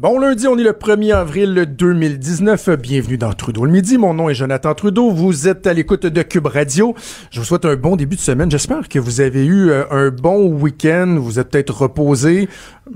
Bon 0.00 0.20
lundi, 0.20 0.46
on 0.46 0.56
est 0.56 0.62
le 0.62 0.70
1er 0.70 1.12
avril 1.12 1.66
2019. 1.76 2.70
Bienvenue 2.76 3.18
dans 3.18 3.32
Trudeau 3.32 3.64
le 3.64 3.72
midi. 3.72 3.98
Mon 3.98 4.14
nom 4.14 4.30
est 4.30 4.34
Jonathan 4.34 4.72
Trudeau. 4.72 5.10
Vous 5.10 5.48
êtes 5.48 5.66
à 5.66 5.72
l'écoute 5.72 6.06
de 6.06 6.22
Cube 6.22 6.46
Radio. 6.46 6.94
Je 7.32 7.40
vous 7.40 7.44
souhaite 7.44 7.64
un 7.64 7.74
bon 7.74 7.96
début 7.96 8.14
de 8.14 8.20
semaine. 8.20 8.48
J'espère 8.48 8.88
que 8.88 9.00
vous 9.00 9.20
avez 9.20 9.44
eu 9.44 9.70
euh, 9.70 9.82
un 9.90 10.10
bon 10.10 10.52
week-end. 10.52 11.16
Vous 11.18 11.40
êtes 11.40 11.50
peut-être 11.50 11.76
reposé. 11.76 12.48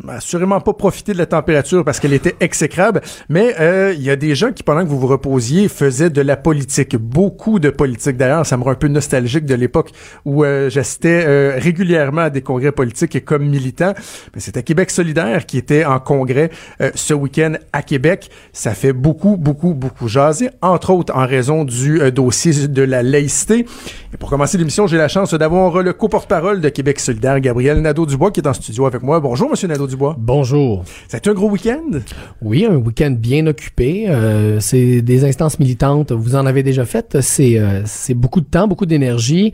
Assurément 0.09 0.61
pas 0.61 0.75
profité 0.75 1.13
de 1.13 1.19
la 1.19 1.27
température 1.27 1.85
parce 1.85 1.99
qu'elle 1.99 2.13
était 2.13 2.37
exécrable. 2.39 3.01
Mais 3.29 3.57
euh, 3.59 3.93
il 3.97 4.03
y 4.05 4.09
a 4.09 4.15
des 4.15 4.37
gens 4.37 4.53
qui, 4.53 4.63
pendant 4.63 4.85
que 4.85 4.89
vous 4.89 5.01
vous 5.01 5.09
reposiez, 5.09 5.67
faisaient 5.67 6.09
de 6.09 6.21
la 6.21 6.37
politique. 6.37 6.95
Beaucoup 6.95 7.59
de 7.59 7.71
politique. 7.71 8.17
D'ailleurs, 8.17 8.47
ça 8.47 8.57
me 8.57 8.63
rend 8.63 8.71
un 8.71 8.77
peu 8.77 8.87
nostalgique 8.87 9.45
de 9.45 9.57
l'époque 9.57 9.91
où 10.25 10.45
euh, 10.45 10.71
j'assistais 10.71 11.59
régulièrement 11.59 12.23
à 12.23 12.31
des 12.31 12.43
congrès 12.43 12.71
politiques 12.71 13.17
et 13.17 13.23
comme 13.23 13.49
militant. 13.49 13.93
Mais 14.37 14.41
c'était 14.41 14.63
Québec 14.63 14.93
solidaire 14.93 15.47
qui 15.47 15.59
était 15.59 15.85
en 15.85 15.99
congrès 15.99 16.51
ce 16.95 17.15
week-end 17.15 17.55
à 17.73 17.83
Québec. 17.83 18.31
Ça 18.53 18.75
fait 18.75 18.93
beaucoup, 18.93 19.37
beaucoup, 19.37 19.75
beaucoup 19.75 20.09
jaser, 20.09 20.51
entre 20.61 20.91
autres 20.91 21.15
en 21.17 21.27
raison 21.27 21.65
du 21.65 22.01
euh, 22.01 22.11
dossier 22.11 22.69
de 22.69 22.83
la 22.83 23.03
laïcité. 23.03 23.67
Et 24.13 24.17
pour 24.17 24.31
commencer 24.31 24.59
l'émission, 24.59 24.87
j'ai 24.87 24.99
la 24.99 25.09
chance 25.09 25.35
d'avoir 25.35 25.83
le 25.83 25.93
co-porte-parole 25.93 26.61
de 26.61 26.69
Québec 26.69 27.01
solidaire, 27.01 27.41
Gabriel 27.41 27.81
Nadeau-Dubois, 27.81 28.31
qui 28.31 28.41
est 28.41 28.47
en 28.47 28.53
studio 28.53 28.87
avec 28.87 29.03
moi. 29.03 29.21
Bonjour, 29.21 29.51
Monsieur 29.51 29.69
Nadeau-Dubois. 29.69 30.17
Bonjour. 30.19 30.85
Ça 31.09 31.17
a 31.17 31.19
été 31.19 31.31
un 31.31 31.35
gros 31.35 31.51
week-end? 31.51 32.01
Oui, 32.41 32.65
un 32.65 32.77
week-end 32.77 33.15
bien 33.19 33.47
occupé. 33.47 34.07
Euh, 34.09 34.61
c'est 34.61 35.03
des 35.03 35.25
instances 35.25 35.59
militantes. 35.59 36.13
Vous 36.13 36.35
en 36.35 36.47
avez 36.47 36.63
déjà 36.63 36.85
fait. 36.85 37.21
C'est 37.21 37.59
euh, 37.59 37.83
c'est 37.85 38.15
beaucoup 38.15 38.41
de 38.41 38.47
temps, 38.47 38.69
beaucoup 38.69 38.87
d'énergie. 38.87 39.53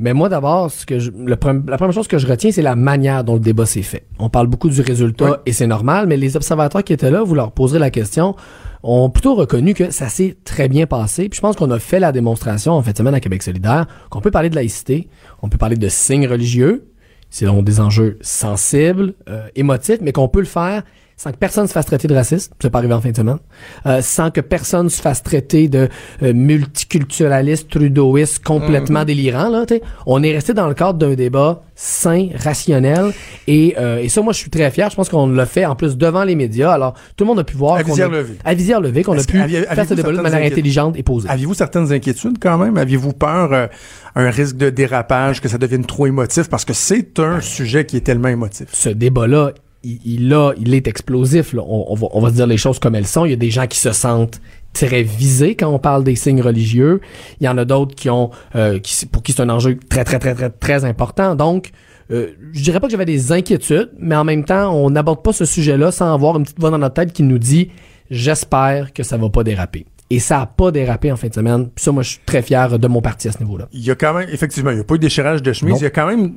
Mais 0.00 0.14
moi, 0.14 0.30
d'abord, 0.30 0.70
ce 0.70 0.86
que 0.86 0.98
je, 0.98 1.10
la 1.26 1.36
première 1.36 1.92
chose 1.92 2.08
que 2.08 2.16
je 2.16 2.26
retiens, 2.26 2.50
c'est 2.50 2.62
la 2.62 2.74
manière 2.74 3.22
dont 3.22 3.34
le 3.34 3.40
débat 3.40 3.66
s'est 3.66 3.82
fait. 3.82 4.06
On 4.18 4.30
parle 4.30 4.46
beaucoup 4.46 4.70
du 4.70 4.80
résultat 4.80 5.42
et 5.44 5.52
c'est 5.52 5.66
normal, 5.66 6.06
mais 6.06 6.16
les 6.16 6.36
observateurs 6.36 6.82
qui 6.82 6.94
étaient 6.94 7.10
là, 7.10 7.22
vous 7.22 7.34
leur 7.34 7.52
poserez 7.52 7.78
la 7.78 7.90
question, 7.90 8.34
ont 8.82 9.10
plutôt 9.10 9.34
reconnu 9.34 9.74
que 9.74 9.90
ça 9.90 10.08
s'est 10.08 10.38
très 10.42 10.70
bien 10.70 10.86
passé. 10.86 11.28
Puis 11.28 11.36
je 11.36 11.42
pense 11.42 11.54
qu'on 11.54 11.70
a 11.70 11.78
fait 11.78 12.00
la 12.00 12.12
démonstration 12.12 12.72
en 12.72 12.82
fait 12.82 12.96
semaine 12.96 13.14
à 13.14 13.20
Québec 13.20 13.42
solidaire 13.42 13.86
qu'on 14.08 14.22
peut 14.22 14.30
parler 14.30 14.48
de 14.48 14.54
laïcité, 14.54 15.08
on 15.42 15.50
peut 15.50 15.58
parler 15.58 15.76
de 15.76 15.88
signes 15.90 16.26
religieux, 16.26 16.86
c'est 17.28 17.44
donc 17.44 17.64
des 17.66 17.78
enjeux 17.78 18.18
sensibles, 18.22 19.12
euh, 19.28 19.48
émotifs, 19.54 19.98
mais 20.00 20.12
qu'on 20.12 20.28
peut 20.28 20.40
le 20.40 20.46
faire 20.46 20.82
sans 21.20 21.32
que 21.32 21.36
personne 21.36 21.66
se 21.66 21.74
fasse 21.74 21.84
traiter 21.84 22.08
de 22.08 22.14
raciste, 22.14 22.54
c'est 22.62 22.70
pas 22.70 22.78
arrivé 22.78 22.94
en 22.94 23.00
fin 23.02 23.10
de 23.10 23.16
semaine, 23.16 23.36
euh, 23.84 24.00
sans 24.00 24.30
que 24.30 24.40
personne 24.40 24.88
se 24.88 25.02
fasse 25.02 25.22
traiter 25.22 25.68
de 25.68 25.90
euh, 26.22 26.32
multiculturaliste, 26.32 27.68
trudeauiste, 27.68 28.42
complètement 28.42 29.00
mhm. 29.00 29.04
délirant. 29.04 29.50
Là, 29.50 29.66
on 30.06 30.22
est 30.22 30.32
resté 30.32 30.54
dans 30.54 30.66
le 30.66 30.72
cadre 30.72 30.98
d'un 30.98 31.12
débat 31.12 31.62
sain, 31.74 32.28
rationnel, 32.34 33.12
et, 33.46 33.74
euh, 33.78 33.98
et 33.98 34.08
ça, 34.08 34.22
moi, 34.22 34.32
je 34.32 34.38
suis 34.38 34.48
très 34.48 34.70
fier. 34.70 34.88
Je 34.88 34.96
pense 34.96 35.10
qu'on 35.10 35.26
l'a 35.26 35.44
fait 35.44 35.66
en 35.66 35.76
plus 35.76 35.98
devant 35.98 36.24
les 36.24 36.36
médias. 36.36 36.72
Alors, 36.72 36.94
tout 37.16 37.24
le 37.24 37.28
monde 37.28 37.40
a 37.40 37.44
pu 37.44 37.54
voir. 37.54 37.76
À 37.76 37.82
visière 37.82 38.08
levée. 38.08 38.38
À 38.42 38.54
visière 38.54 38.80
levée, 38.80 39.02
qu'on 39.02 39.18
a 39.18 39.22
pu 39.22 39.36
faire 39.36 39.86
ce 39.86 39.92
débat 39.92 40.12
de 40.12 40.20
manière 40.22 40.50
intelligente 40.50 40.96
et 40.96 41.02
posée. 41.02 41.28
Aviez-vous 41.28 41.52
certaines 41.52 41.92
inquiétudes 41.92 42.38
quand 42.40 42.56
même? 42.56 42.78
Aviez-vous 42.78 43.12
peur 43.12 43.52
euh, 43.52 43.66
un 44.14 44.30
risque 44.30 44.56
de 44.56 44.70
dérapage, 44.70 45.42
que 45.42 45.50
ça 45.50 45.58
devienne 45.58 45.84
trop 45.84 46.06
émotif? 46.06 46.48
Parce 46.48 46.64
que 46.64 46.72
c'est 46.72 47.18
un 47.18 47.42
sujet 47.42 47.84
qui 47.84 47.98
est 47.98 48.06
tellement 48.06 48.28
émotif. 48.28 48.68
Ce 48.72 48.88
débat-là 48.88 49.52
il, 49.82 50.32
a, 50.34 50.52
il 50.58 50.74
est 50.74 50.86
explosif. 50.86 51.54
On, 51.54 51.94
va, 51.94 52.08
on 52.12 52.20
va 52.20 52.30
dire 52.30 52.46
les 52.46 52.56
choses 52.56 52.78
comme 52.78 52.94
elles 52.94 53.06
sont. 53.06 53.24
Il 53.24 53.30
y 53.30 53.34
a 53.34 53.36
des 53.36 53.50
gens 53.50 53.66
qui 53.66 53.78
se 53.78 53.92
sentent 53.92 54.40
très 54.72 55.02
visés 55.02 55.54
quand 55.54 55.68
on 55.68 55.78
parle 55.78 56.04
des 56.04 56.16
signes 56.16 56.42
religieux. 56.42 57.00
Il 57.40 57.44
y 57.44 57.48
en 57.48 57.58
a 57.58 57.64
d'autres 57.64 57.94
qui 57.94 58.10
ont, 58.10 58.30
euh, 58.54 58.78
qui, 58.78 59.06
pour 59.06 59.22
qui 59.22 59.32
c'est 59.32 59.42
un 59.42 59.48
enjeu 59.48 59.78
très 59.88 60.04
très 60.04 60.18
très 60.18 60.34
très 60.34 60.50
très 60.50 60.84
important. 60.84 61.34
Donc, 61.34 61.70
euh, 62.10 62.32
je 62.52 62.62
dirais 62.62 62.80
pas 62.80 62.86
que 62.86 62.92
j'avais 62.92 63.04
des 63.04 63.32
inquiétudes, 63.32 63.90
mais 63.98 64.16
en 64.16 64.24
même 64.24 64.44
temps, 64.44 64.74
on 64.74 64.90
n'aborde 64.90 65.22
pas 65.22 65.32
ce 65.32 65.44
sujet-là 65.44 65.92
sans 65.92 66.12
avoir 66.12 66.36
une 66.36 66.44
petite 66.44 66.60
voix 66.60 66.70
dans 66.70 66.78
notre 66.78 66.94
tête 66.94 67.12
qui 67.12 67.22
nous 67.22 67.38
dit 67.38 67.70
j'espère 68.10 68.92
que 68.92 69.02
ça 69.02 69.16
va 69.16 69.30
pas 69.30 69.44
déraper. 69.44 69.86
Et 70.12 70.18
ça 70.18 70.40
a 70.40 70.46
pas 70.46 70.72
dérapé 70.72 71.12
en 71.12 71.16
fin 71.16 71.28
de 71.28 71.34
semaine. 71.34 71.68
Puis 71.72 71.84
ça, 71.84 71.92
moi, 71.92 72.02
je 72.02 72.10
suis 72.10 72.20
très 72.26 72.42
fier 72.42 72.80
de 72.80 72.88
mon 72.88 73.00
parti 73.00 73.28
à 73.28 73.32
ce 73.32 73.38
niveau-là. 73.38 73.68
Il 73.72 73.84
y 73.84 73.92
a 73.92 73.94
quand 73.94 74.12
même, 74.12 74.28
effectivement, 74.28 74.70
il 74.70 74.74
n'y 74.74 74.80
a 74.80 74.84
pas 74.84 74.96
eu 74.96 74.98
de 74.98 75.02
déchirage 75.02 75.40
de 75.40 75.52
chemise. 75.52 75.76
Il 75.78 75.84
y 75.84 75.86
a 75.86 75.90
quand 75.90 76.08
même 76.08 76.32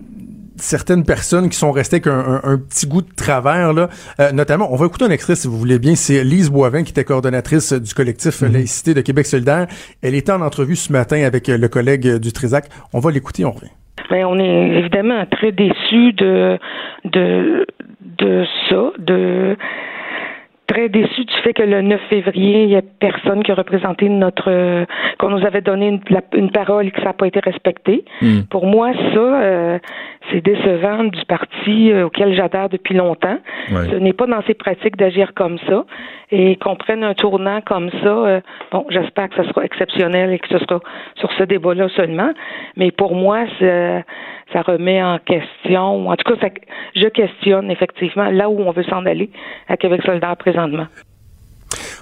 certaines 0.58 1.04
personnes 1.04 1.50
qui 1.50 1.58
sont 1.58 1.72
restées 1.72 1.98
avec 1.98 2.08
un, 2.08 2.58
petit 2.58 2.88
goût 2.88 3.02
de 3.02 3.14
travers, 3.16 3.74
là. 3.74 3.90
Euh, 4.20 4.32
notamment, 4.32 4.72
on 4.72 4.76
va 4.76 4.86
écouter 4.86 5.06
un 5.06 5.12
extrait, 5.12 5.36
si 5.36 5.48
vous 5.48 5.58
voulez 5.58 5.80
bien. 5.80 5.96
C'est 5.96 6.24
Lise 6.24 6.50
Boivin, 6.50 6.84
qui 6.84 6.92
était 6.92 7.04
coordonnatrice 7.04 7.74
du 7.74 7.94
collectif 7.94 8.42
mm-hmm. 8.42 8.52
Laïcité 8.52 8.94
de 8.94 9.02
Québec 9.02 9.26
solidaire. 9.26 9.68
Elle 10.02 10.16
était 10.16 10.32
en 10.32 10.42
entrevue 10.42 10.76
ce 10.76 10.92
matin 10.92 11.24
avec 11.24 11.48
le 11.48 11.68
collègue 11.68 12.18
du 12.18 12.32
Trisac. 12.32 12.66
On 12.94 13.00
va 13.00 13.12
l'écouter, 13.12 13.46
on 13.46 13.52
revient. 13.52 13.72
Ben, 14.10 14.26
on 14.26 14.38
est 14.40 14.78
évidemment 14.78 15.26
très 15.32 15.52
déçus 15.52 16.14
de, 16.14 16.60
de, 17.06 17.66
de 18.18 18.46
ça, 18.70 18.92
de 19.00 19.56
très 20.68 20.90
déçu 20.90 21.26
du 21.26 21.34
fait 21.44 21.54
que 21.54 21.64
le 21.64 21.82
9 21.82 22.02
février, 22.10 22.64
il 22.64 22.70
n'y 22.70 22.76
a 22.76 22.82
personne 23.00 23.44
qui 23.44 23.52
a 23.52 23.56
représenté 23.56 24.10
notre 24.10 24.86
qu'on 25.20 25.30
nous 25.30 25.46
avait 25.46 25.62
donné 25.62 25.88
une, 25.88 26.02
une 26.34 26.52
parole 26.52 26.88
et 26.88 26.92
que 26.92 27.00
ça 27.00 27.08
n'a 27.08 27.14
pas 27.14 27.28
été 27.28 27.40
respecté. 27.40 28.06
Hmm. 28.22 28.42
Pour 28.50 28.66
moi, 28.66 28.92
ça, 29.14 29.20
euh, 29.20 29.80
c'est 30.32 30.42
décevant 30.42 31.04
du 31.06 31.26
parti 31.26 31.92
euh, 31.92 32.06
auquel 32.06 32.36
j'adhère 32.36 32.70
depuis 32.70 32.96
longtemps. 32.96 33.38
Ce 33.70 33.96
n'est 33.96 34.14
pas 34.14 34.28
dans 34.28 34.42
ses 34.44 34.54
pratiques 34.54 34.98
d'agir 34.98 35.34
comme 35.34 35.58
ça. 35.68 35.86
Et 36.32 36.56
qu'on 36.56 36.76
prenne 36.76 37.04
un 37.04 37.14
tournant 37.14 37.62
comme 37.62 37.92
ça, 37.92 38.08
euh, 38.08 38.42
bon, 38.72 38.86
j'espère 38.90 39.30
que 39.30 39.36
ce 39.36 39.48
sera 39.50 39.66
exceptionnel 39.66 40.32
et 40.32 40.40
que 40.40 40.48
ce 40.48 40.58
sera 40.58 40.80
sur 41.16 41.32
ce 41.34 41.44
débat-là 41.44 41.90
seulement. 41.90 42.32
Mais 42.76 42.90
pour 42.92 43.14
moi, 43.16 43.46
ça 43.60 44.62
remet 44.62 45.04
en 45.04 45.20
question, 45.20 46.10
en 46.10 46.16
tout 46.16 46.36
cas, 46.36 46.50
je 46.96 47.08
questionne 47.08 47.70
effectivement 47.70 48.30
là 48.30 48.50
où 48.50 48.60
on 48.62 48.72
veut 48.72 48.84
s'en 48.84 49.06
aller 49.06 49.30
à 49.68 49.78
Québec 49.78 50.02
solidaire 50.06 50.36
présentement 50.54 50.88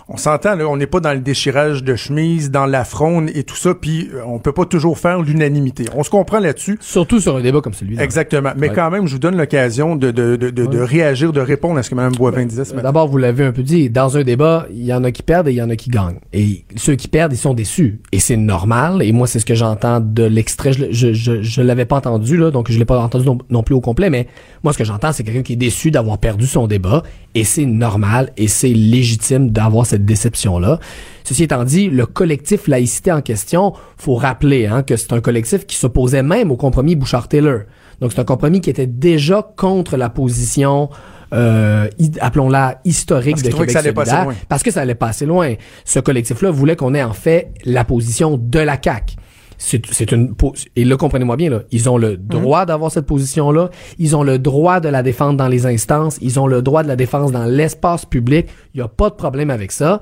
on 0.08 0.18
s'entend, 0.18 0.56
là, 0.56 0.68
on 0.68 0.78
n'est 0.78 0.88
pas 0.88 1.00
dans 1.00 1.14
le 1.14 1.20
déchirage 1.20 1.84
de 1.84 1.96
chemise, 1.96 2.52
dans 2.52 2.66
la 2.66 2.84
fronde 2.84 3.30
et 3.34 3.44
tout 3.44 3.56
ça, 3.56 3.74
puis 3.74 4.10
euh, 4.14 4.22
on 4.26 4.40
peut 4.40 4.52
pas 4.52 4.66
toujours 4.66 4.98
faire 4.98 5.22
l'unanimité. 5.22 5.86
On 5.96 6.04
se 6.04 6.10
comprend 6.10 6.40
là-dessus. 6.40 6.78
Surtout 6.82 7.20
sur 7.20 7.38
un 7.38 7.42
débat 7.42 7.62
comme 7.62 7.74
celui-là. 7.74 8.04
Exactement. 8.04 8.52
Mais 8.58 8.70
quand 8.70 8.90
même, 8.90 9.08
je 9.08 9.14
vous 9.14 9.20
donne 9.20 9.38
l'occasion 9.38 9.96
de, 9.96 10.12
de, 10.12 10.36
de, 10.36 10.50
de, 10.50 10.80
réagir, 10.80 11.32
de 11.32 11.42
répondre 11.42 11.78
à 11.80 11.84
ce 11.84 11.90
que 11.90 11.96
Mme 11.96 12.14
Boivin 12.14 12.46
disait 12.46 12.66
ce 12.66 12.74
D'abord, 12.76 13.08
vous 13.08 13.18
l'avez 13.18 13.46
un 13.46 13.52
peu 13.52 13.64
dit, 13.64 13.90
dans 13.90 14.18
un 14.18 14.24
débat, 14.24 14.68
il 14.72 14.84
y 14.84 14.94
en 14.94 15.04
a 15.04 15.12
qui 15.12 15.24
perdent 15.24 15.48
et 15.48 15.52
il 15.52 15.58
y 15.58 15.62
en 15.62 15.70
a 15.70 15.76
qui 15.76 15.90
gagnent. 15.90 16.20
Et 16.34 16.66
ceux 16.76 16.96
qui 16.96 17.08
perdent, 17.08 17.34
ils 17.34 17.38
sont 17.38 17.54
déçus. 17.54 18.02
Et 18.12 18.20
c'est 18.20 18.38
normal. 18.38 19.02
Et 19.04 19.12
moi, 19.12 19.28
c'est 19.28 19.40
ce 19.40 19.46
que 19.46 19.56
j'entends 19.56 20.00
de 20.00 20.24
l'extrait. 20.24 20.74
Je, 20.74 20.86
je, 20.92 21.14
je, 21.14 21.42
je 21.42 21.62
l'avais 21.62 21.86
pas 21.86 21.98
entendu, 21.98 22.38
là, 22.38 22.52
donc 22.52 22.72
je 22.72 22.78
l'ai 22.78 22.86
pas 22.86 23.00
entendu 23.00 23.26
non, 23.50 23.64
plus 23.64 23.76
au 23.76 23.82
complet, 23.82 24.10
mais 24.10 24.28
moi, 24.64 24.74
ce 24.74 24.78
que 24.78 24.84
j'entends, 24.84 25.12
c'est 25.12 25.24
quelqu'un 25.24 25.44
qui 25.44 25.54
est 25.54 25.58
déçu 25.58 25.92
d'avoir 25.92 26.18
perdu 26.18 26.48
son 26.48 26.68
débat. 26.68 27.04
Et 27.34 27.44
c'est 27.44 27.66
normal 27.66 28.32
et 28.36 28.48
c'est 28.48 28.74
légitime 28.74 29.52
d'avoir 29.64 29.86
cette 29.86 30.06
déception-là. 30.06 30.80
Ceci 31.24 31.44
étant 31.44 31.64
dit, 31.64 31.90
le 31.90 32.06
collectif 32.06 32.68
laïcité 32.68 33.12
en 33.12 33.22
question, 33.22 33.74
faut 33.98 34.16
rappeler 34.16 34.68
hein, 34.68 34.84
que 34.84 34.96
c'est 34.96 35.14
un 35.14 35.22
collectif 35.22 35.66
qui 35.66 35.76
s'opposait 35.76 36.24
même 36.24 36.52
au 36.52 36.58
compromis 36.58 36.96
Bouchard-Taylor. 36.96 37.62
Donc 38.00 38.12
c'est 38.12 38.20
un 38.20 38.26
compromis 38.26 38.62
qui 38.62 38.70
était 38.70 38.88
déjà 38.88 39.48
contre 39.56 39.98
la 39.98 40.10
position 40.10 40.90
euh, 41.34 41.88
appelons-la 42.20 42.82
historique 42.84 43.42
de 43.42 43.50
Québec 43.50 43.72
solidaire, 43.72 44.28
parce 44.50 44.64
que 44.64 44.72
ça 44.72 44.82
allait 44.82 44.96
pas 44.96 45.08
assez 45.08 45.26
loin. 45.26 45.54
Ce 45.86 46.00
collectif-là 46.00 46.52
voulait 46.52 46.76
qu'on 46.76 46.94
ait 46.94 47.04
en 47.04 47.14
fait 47.14 47.54
la 47.64 47.86
position 47.86 48.38
de 48.38 48.60
la 48.60 48.78
CAQ 48.82 49.16
c'est 49.62 50.12
une 50.12 50.34
et 50.76 50.84
là 50.84 50.98
comprenez-moi 50.98 51.38
bien 51.38 51.50
là, 51.50 51.62
ils 51.72 51.88
ont 51.88 51.98
le 51.98 52.18
droit 52.18 52.66
d'avoir 52.66 52.92
cette 52.92 53.06
position 53.06 53.52
là, 53.52 53.70
ils 54.00 54.16
ont 54.16 54.24
le 54.24 54.40
droit 54.40 54.80
de 54.80 54.90
la 54.90 55.04
défendre 55.04 55.38
dans 55.38 55.48
les 55.48 55.68
instances, 55.68 56.18
ils 56.22 56.40
ont 56.40 56.48
le 56.48 56.62
droit 56.62 56.82
de 56.82 56.88
la 56.88 56.96
défense 56.96 57.32
dans 57.32 57.46
l'espace 57.46 58.06
public, 58.06 58.48
il 58.74 58.80
y 58.80 58.82
a 58.82 58.88
pas 58.88 59.10
de 59.10 59.16
problème 59.16 59.50
avec 59.50 59.72
ça. 59.72 60.02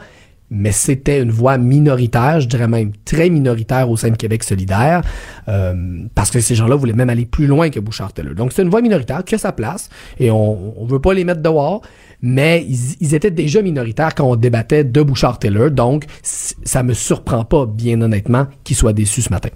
Mais 0.52 0.72
c'était 0.72 1.22
une 1.22 1.30
voix 1.30 1.60
minoritaire, 1.60 2.40
je 2.40 2.48
dirais 2.48 2.68
même 2.68 2.92
très 3.06 3.30
minoritaire 3.30 3.88
au 3.88 3.98
sein 3.98 4.10
de 4.10 4.16
Québec 4.16 4.44
solidaire, 4.44 5.04
euh, 5.48 5.76
parce 6.16 6.32
que 6.32 6.40
ces 6.40 6.56
gens-là 6.56 6.76
voulaient 6.76 6.94
même 6.94 7.12
aller 7.12 7.28
plus 7.28 7.46
loin 7.46 7.70
que 7.70 7.80
Bouchard-Taylor. 7.80 8.34
Donc 8.34 8.52
c'est 8.52 8.64
une 8.64 8.70
voix 8.70 8.82
minoritaire 8.82 9.24
qui 9.24 9.36
a 9.36 9.38
sa 9.38 9.52
place, 9.52 9.90
et 10.20 10.32
on, 10.32 10.82
on 10.82 10.86
veut 10.88 11.00
pas 11.00 11.14
les 11.14 11.24
mettre 11.24 11.44
dehors, 11.44 11.84
mais 12.22 12.66
ils, 13.00 13.16
étaient 13.16 13.32
déjà 13.32 13.62
minoritaires 13.62 14.14
quand 14.14 14.26
on 14.26 14.36
débattait 14.36 14.84
de 14.84 15.02
Bouchard-Taylor, 15.02 15.72
donc 15.72 16.06
ça 16.22 16.84
me 16.84 16.94
surprend 16.94 17.46
pas, 17.46 17.66
bien 17.66 18.02
honnêtement, 18.02 18.48
qu'ils 18.64 18.76
soient 18.76 18.94
déçus 18.94 19.24
ce 19.24 19.30
matin. 19.30 19.50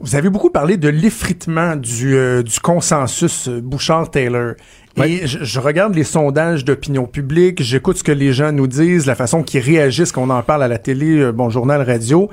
Vous 0.00 0.16
avez 0.16 0.30
beaucoup 0.30 0.50
parlé 0.50 0.76
de 0.76 0.88
l'effritement 0.88 1.76
du, 1.76 2.16
euh, 2.16 2.42
du 2.42 2.58
consensus 2.58 3.48
euh, 3.48 3.60
Bouchard-Taylor. 3.60 4.54
Et 4.96 5.26
je, 5.26 5.60
regarde 5.60 5.94
les 5.94 6.04
sondages 6.04 6.64
d'opinion 6.64 7.06
publique, 7.06 7.62
j'écoute 7.62 7.98
ce 7.98 8.04
que 8.04 8.12
les 8.12 8.32
gens 8.32 8.50
nous 8.50 8.66
disent, 8.66 9.06
la 9.06 9.14
façon 9.14 9.44
qu'ils 9.44 9.60
réagissent, 9.60 10.12
qu'on 10.12 10.28
en 10.28 10.42
parle 10.42 10.64
à 10.64 10.68
la 10.68 10.78
télé, 10.78 11.18
euh, 11.18 11.32
bon, 11.32 11.50
journal, 11.50 11.82
radio. 11.82 12.28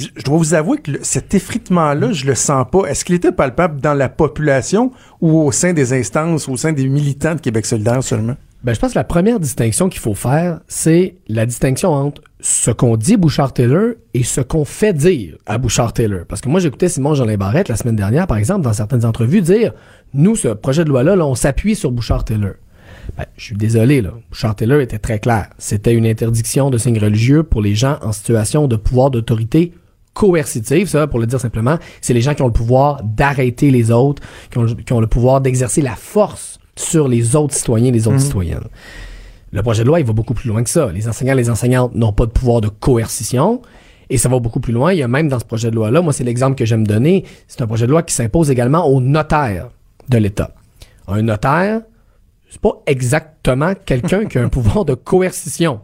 Je, 0.00 0.22
dois 0.22 0.38
vous 0.38 0.54
avouer 0.54 0.78
que 0.78 0.92
cet 1.02 1.34
effritement-là, 1.34 2.12
je 2.12 2.26
le 2.26 2.34
sens 2.34 2.66
pas. 2.70 2.84
Est-ce 2.86 3.04
qu'il 3.04 3.14
était 3.14 3.32
palpable 3.32 3.80
dans 3.80 3.94
la 3.94 4.08
population 4.08 4.92
ou 5.20 5.38
au 5.40 5.52
sein 5.52 5.72
des 5.72 5.92
instances, 5.92 6.48
au 6.48 6.56
sein 6.56 6.72
des 6.72 6.86
militants 6.86 7.34
de 7.34 7.40
Québec 7.40 7.66
solidaire 7.66 8.02
seulement? 8.02 8.36
Ben, 8.62 8.74
je 8.74 8.80
pense 8.80 8.92
que 8.92 8.98
la 8.98 9.04
première 9.04 9.40
distinction 9.40 9.88
qu'il 9.88 10.00
faut 10.00 10.14
faire, 10.14 10.60
c'est 10.68 11.16
la 11.28 11.46
distinction 11.46 11.92
entre 11.92 12.22
ce 12.40 12.70
qu'on 12.70 12.96
dit 12.96 13.16
Bouchard-Taylor 13.16 13.94
et 14.12 14.22
ce 14.22 14.42
qu'on 14.42 14.66
fait 14.66 14.92
dire 14.92 15.36
à 15.46 15.56
Bouchard-Taylor. 15.56 16.24
Parce 16.28 16.42
que 16.42 16.48
moi, 16.50 16.60
j'écoutais 16.60 16.90
Simon 16.90 17.14
Jolin 17.14 17.36
Barrette 17.36 17.68
la 17.68 17.76
semaine 17.76 17.96
dernière, 17.96 18.26
par 18.26 18.36
exemple, 18.36 18.62
dans 18.62 18.72
certaines 18.74 19.06
entrevues, 19.06 19.40
dire, 19.40 19.72
nous, 20.12 20.36
ce 20.36 20.48
projet 20.48 20.84
de 20.84 20.90
loi-là, 20.90 21.16
là, 21.16 21.26
on 21.26 21.34
s'appuie 21.34 21.74
sur 21.74 21.90
Bouchard-Taylor. 21.90 22.52
Ben, 23.16 23.24
je 23.36 23.44
suis 23.44 23.56
désolé, 23.56 24.02
là. 24.02 24.12
Bouchard-Taylor 24.28 24.80
était 24.80 24.98
très 24.98 25.18
clair. 25.18 25.48
C'était 25.56 25.94
une 25.94 26.06
interdiction 26.06 26.70
de 26.70 26.76
signes 26.76 26.98
religieux 26.98 27.42
pour 27.42 27.62
les 27.62 27.74
gens 27.74 27.98
en 28.02 28.12
situation 28.12 28.68
de 28.68 28.76
pouvoir 28.76 29.10
d'autorité 29.10 29.72
coercitive, 30.14 30.88
ça, 30.88 31.06
pour 31.06 31.18
le 31.18 31.26
dire 31.26 31.40
simplement. 31.40 31.78
C'est 32.00 32.14
les 32.14 32.20
gens 32.20 32.34
qui 32.34 32.42
ont 32.42 32.46
le 32.46 32.52
pouvoir 32.52 33.02
d'arrêter 33.04 33.70
les 33.70 33.90
autres, 33.90 34.22
qui 34.50 34.58
ont, 34.58 34.66
qui 34.66 34.92
ont 34.92 35.00
le 35.00 35.06
pouvoir 35.06 35.40
d'exercer 35.40 35.82
la 35.82 35.96
force 35.96 36.58
sur 36.76 37.08
les 37.08 37.36
autres 37.36 37.54
citoyens 37.54 37.88
et 37.88 37.92
les 37.92 38.06
autres 38.06 38.16
Mhm. 38.16 38.22
citoyennes. 38.22 38.64
Le 39.52 39.62
projet 39.62 39.82
de 39.82 39.88
loi, 39.88 40.00
il 40.00 40.06
va 40.06 40.12
beaucoup 40.12 40.34
plus 40.34 40.48
loin 40.48 40.62
que 40.62 40.70
ça. 40.70 40.90
Les 40.92 41.08
enseignants 41.08 41.32
et 41.34 41.36
les 41.36 41.50
enseignantes 41.50 41.94
n'ont 41.94 42.12
pas 42.12 42.26
de 42.26 42.30
pouvoir 42.30 42.60
de 42.60 42.68
coercition. 42.68 43.60
Et 44.08 44.18
ça 44.18 44.28
va 44.28 44.38
beaucoup 44.40 44.60
plus 44.60 44.72
loin. 44.72 44.92
Il 44.92 44.98
y 44.98 45.02
a 45.02 45.08
même 45.08 45.28
dans 45.28 45.38
ce 45.38 45.44
projet 45.44 45.70
de 45.70 45.76
loi-là, 45.76 46.02
moi, 46.02 46.12
c'est 46.12 46.24
l'exemple 46.24 46.56
que 46.56 46.64
j'aime 46.64 46.86
donner. 46.86 47.24
C'est 47.48 47.62
un 47.62 47.66
projet 47.66 47.86
de 47.86 47.90
loi 47.92 48.02
qui 48.02 48.14
s'impose 48.14 48.50
également 48.50 48.84
aux 48.86 49.00
notaires 49.00 49.68
de 50.08 50.18
l'État. 50.18 50.52
Un 51.06 51.22
notaire, 51.22 51.82
c'est 52.48 52.60
pas 52.60 52.82
exactement 52.86 53.72
quelqu'un 53.86 54.24
qui 54.26 54.38
a 54.38 54.42
un 54.42 54.48
pouvoir 54.56 54.84
de 54.84 54.94
coercition. 54.94 55.80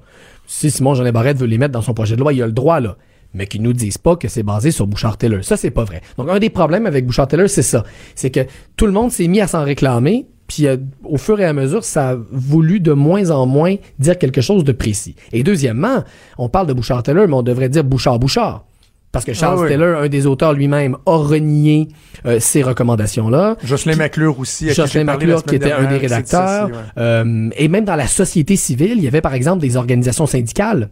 Si 0.48 0.70
Simon 0.70 0.94
Jean 0.94 1.10
Barrette 1.12 1.38
veut 1.38 1.46
les 1.46 1.58
mettre 1.58 1.72
dans 1.72 1.82
son 1.82 1.94
projet 1.94 2.14
de 2.16 2.20
loi, 2.20 2.32
il 2.32 2.42
a 2.42 2.46
le 2.46 2.52
droit, 2.52 2.80
là. 2.80 2.96
Mais 3.36 3.46
qu'ils 3.46 3.62
nous 3.62 3.72
disent 3.74 3.98
pas 3.98 4.16
que 4.16 4.26
c'est 4.28 4.42
basé 4.42 4.70
sur 4.70 4.86
Bouchard-Taylor. 4.86 5.44
Ça, 5.44 5.56
c'est 5.56 5.70
pas 5.70 5.84
vrai. 5.84 6.00
Donc, 6.18 6.28
un 6.30 6.38
des 6.38 6.50
problèmes 6.50 6.86
avec 6.86 7.04
Bouchard-Taylor, 7.06 7.48
c'est 7.48 7.62
ça. 7.62 7.84
C'est 8.14 8.30
que 8.30 8.40
tout 8.76 8.86
le 8.86 8.92
monde 8.92 9.12
s'est 9.12 9.28
mis 9.28 9.40
à 9.40 9.46
s'en 9.46 9.62
réclamer, 9.62 10.26
puis 10.48 10.66
euh, 10.66 10.76
au 11.04 11.18
fur 11.18 11.38
et 11.38 11.44
à 11.44 11.52
mesure, 11.52 11.84
ça 11.84 12.10
a 12.10 12.16
voulu 12.32 12.80
de 12.80 12.92
moins 12.92 13.30
en 13.30 13.46
moins 13.46 13.74
dire 13.98 14.16
quelque 14.18 14.40
chose 14.40 14.64
de 14.64 14.72
précis. 14.72 15.14
Et 15.32 15.42
deuxièmement, 15.42 16.02
on 16.38 16.48
parle 16.48 16.66
de 16.66 16.72
Bouchard-Taylor, 16.72 17.28
mais 17.28 17.34
on 17.34 17.42
devrait 17.42 17.68
dire 17.68 17.84
Bouchard-Bouchard. 17.84 18.64
Parce 19.12 19.24
que 19.24 19.32
Charles 19.32 19.58
Ah 19.60 19.62
oui. 19.62 19.68
Taylor, 19.68 20.00
un 20.02 20.08
des 20.08 20.26
auteurs 20.26 20.52
lui-même, 20.52 20.96
a 21.06 21.16
renié 21.16 21.88
euh, 22.26 22.38
ces 22.38 22.62
recommandations-là. 22.62 23.56
Jocelyn 23.64 23.96
McClure 23.96 24.38
aussi. 24.38 24.66
qui 24.68 24.74
Jocelyn 24.74 25.04
McClure, 25.04 25.42
qui 25.42 25.54
était 25.56 25.72
un 25.72 25.84
des 25.88 25.96
rédacteurs. 25.98 26.68
ouais. 26.68 26.72
Euh, 26.98 27.48
et 27.56 27.68
même 27.68 27.84
dans 27.84 27.96
la 27.96 28.06
société 28.08 28.56
civile, 28.56 28.94
il 28.98 29.04
y 29.04 29.08
avait 29.08 29.20
par 29.22 29.34
exemple 29.34 29.60
des 29.62 29.76
organisations 29.76 30.26
syndicales 30.26 30.90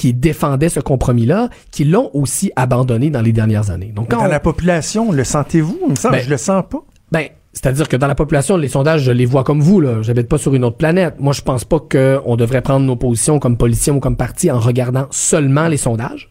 qui 0.00 0.14
défendaient 0.14 0.70
ce 0.70 0.80
compromis-là, 0.80 1.50
qui 1.70 1.84
l'ont 1.84 2.08
aussi 2.14 2.50
abandonné 2.56 3.10
dans 3.10 3.20
les 3.20 3.32
dernières 3.32 3.70
années. 3.70 3.92
Donc, 3.94 4.10
quand 4.10 4.16
Dans 4.20 4.24
on- 4.24 4.28
la 4.28 4.40
population, 4.40 5.12
le 5.12 5.24
sentez-vous? 5.24 5.78
Il 5.84 5.90
me 5.90 5.94
semble, 5.94 6.14
Ben, 6.14 6.24
je 6.24 6.30
le 6.30 6.38
sens 6.38 6.64
pas. 6.70 6.78
ben, 7.12 7.26
c'est-à-dire 7.52 7.86
que 7.86 7.98
dans 7.98 8.06
la 8.06 8.14
population, 8.14 8.56
les 8.56 8.68
sondages, 8.68 9.02
je 9.02 9.12
les 9.12 9.26
vois 9.26 9.44
comme 9.44 9.60
vous, 9.60 9.78
là. 9.80 10.00
J'habite 10.00 10.26
pas 10.26 10.38
sur 10.38 10.54
une 10.54 10.64
autre 10.64 10.78
planète. 10.78 11.16
Moi, 11.18 11.34
je 11.34 11.42
pense 11.42 11.64
pas 11.66 11.78
qu'on 11.80 12.36
devrait 12.36 12.62
prendre 12.62 12.86
nos 12.86 12.96
positions 12.96 13.38
comme 13.38 13.58
politiciens 13.58 13.94
ou 13.94 14.00
comme 14.00 14.16
parti 14.16 14.50
en 14.50 14.58
regardant 14.58 15.06
seulement 15.10 15.68
les 15.68 15.76
sondages. 15.76 16.29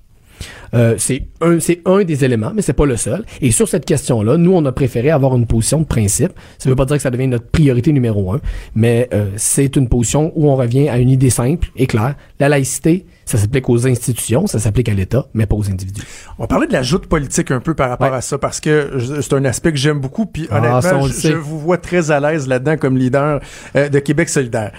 Euh, 0.74 0.96
c'est 0.98 1.24
un, 1.42 1.60
c'est 1.60 1.82
un 1.86 2.04
des 2.04 2.24
éléments, 2.26 2.52
mais 2.54 2.62
c'est 2.62 2.74
pas 2.74 2.86
le 2.86 2.98
seul. 2.98 3.26
Et 3.42 3.52
sur 3.52 3.68
cette 3.68 3.86
question-là, 3.86 4.38
nous, 4.38 4.54
on 4.54 4.64
a 4.66 4.72
préféré 4.72 5.10
avoir 5.10 5.36
une 5.36 5.46
position 5.48 5.80
de 5.80 5.86
principe. 5.86 6.32
Ça 6.58 6.70
veut 6.70 6.76
pas 6.76 6.86
dire 6.86 6.98
que 6.98 7.02
ça 7.02 7.10
devient 7.12 7.28
notre 7.28 7.48
priorité 7.48 7.92
numéro 7.92 8.32
un, 8.34 8.40
mais 8.76 9.10
euh, 9.14 9.30
c'est 9.36 9.76
une 9.76 9.90
position 9.90 10.32
où 10.36 10.50
on 10.50 10.56
revient 10.56 10.90
à 10.90 10.98
une 10.98 11.10
idée 11.10 11.30
simple 11.30 11.70
et 11.76 11.88
claire. 11.88 12.16
La 12.40 12.50
laïcité, 12.50 13.06
ça 13.26 13.38
s'applique 13.38 13.70
aux 13.70 13.88
institutions, 13.88 14.48
ça 14.48 14.60
s'applique 14.60 14.90
à 14.90 14.94
l'État, 14.94 15.28
mais 15.34 15.46
pas 15.46 15.56
aux 15.56 15.70
individus. 15.70 16.02
On 16.38 16.44
va 16.44 16.48
parler 16.48 16.68
de 16.68 16.74
la 16.74 16.84
joute 16.84 17.08
politique 17.08 17.52
un 17.52 17.60
peu 17.60 17.74
par 17.74 17.90
rapport 17.90 18.12
Ouais. 18.12 18.18
à 18.18 18.22
ça, 18.22 18.38
parce 18.38 18.60
que 18.60 18.98
c'est 19.22 19.34
un 19.34 19.46
aspect 19.46 19.72
que 19.72 19.78
j'aime 19.78 20.00
beaucoup, 20.00 20.26
puis 20.26 20.48
Ah, 20.50 20.58
honnêtement, 20.60 21.06
je 21.08 21.34
vous 21.34 21.60
vois 21.60 21.78
très 21.78 22.12
à 22.12 22.20
l'aise 22.20 22.48
là-dedans 22.48 22.78
comme 22.78 22.98
leader 22.98 23.40
euh, 23.76 23.90
de 23.90 24.00
Québec 24.00 24.30
solidaire. 24.30 24.72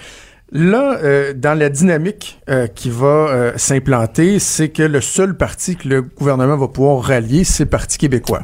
Là, 0.53 0.97
euh, 1.01 1.33
dans 1.33 1.57
la 1.57 1.69
dynamique 1.69 2.41
euh, 2.49 2.67
qui 2.67 2.89
va 2.89 3.05
euh, 3.07 3.51
s'implanter, 3.55 4.37
c'est 4.39 4.69
que 4.69 4.83
le 4.83 4.99
seul 4.99 5.35
parti 5.37 5.77
que 5.77 5.87
le 5.87 6.01
gouvernement 6.01 6.57
va 6.57 6.67
pouvoir 6.67 7.01
rallier, 7.03 7.43
c'est 7.45 7.63
le 7.63 7.69
Parti 7.69 7.97
québécois. 7.97 8.41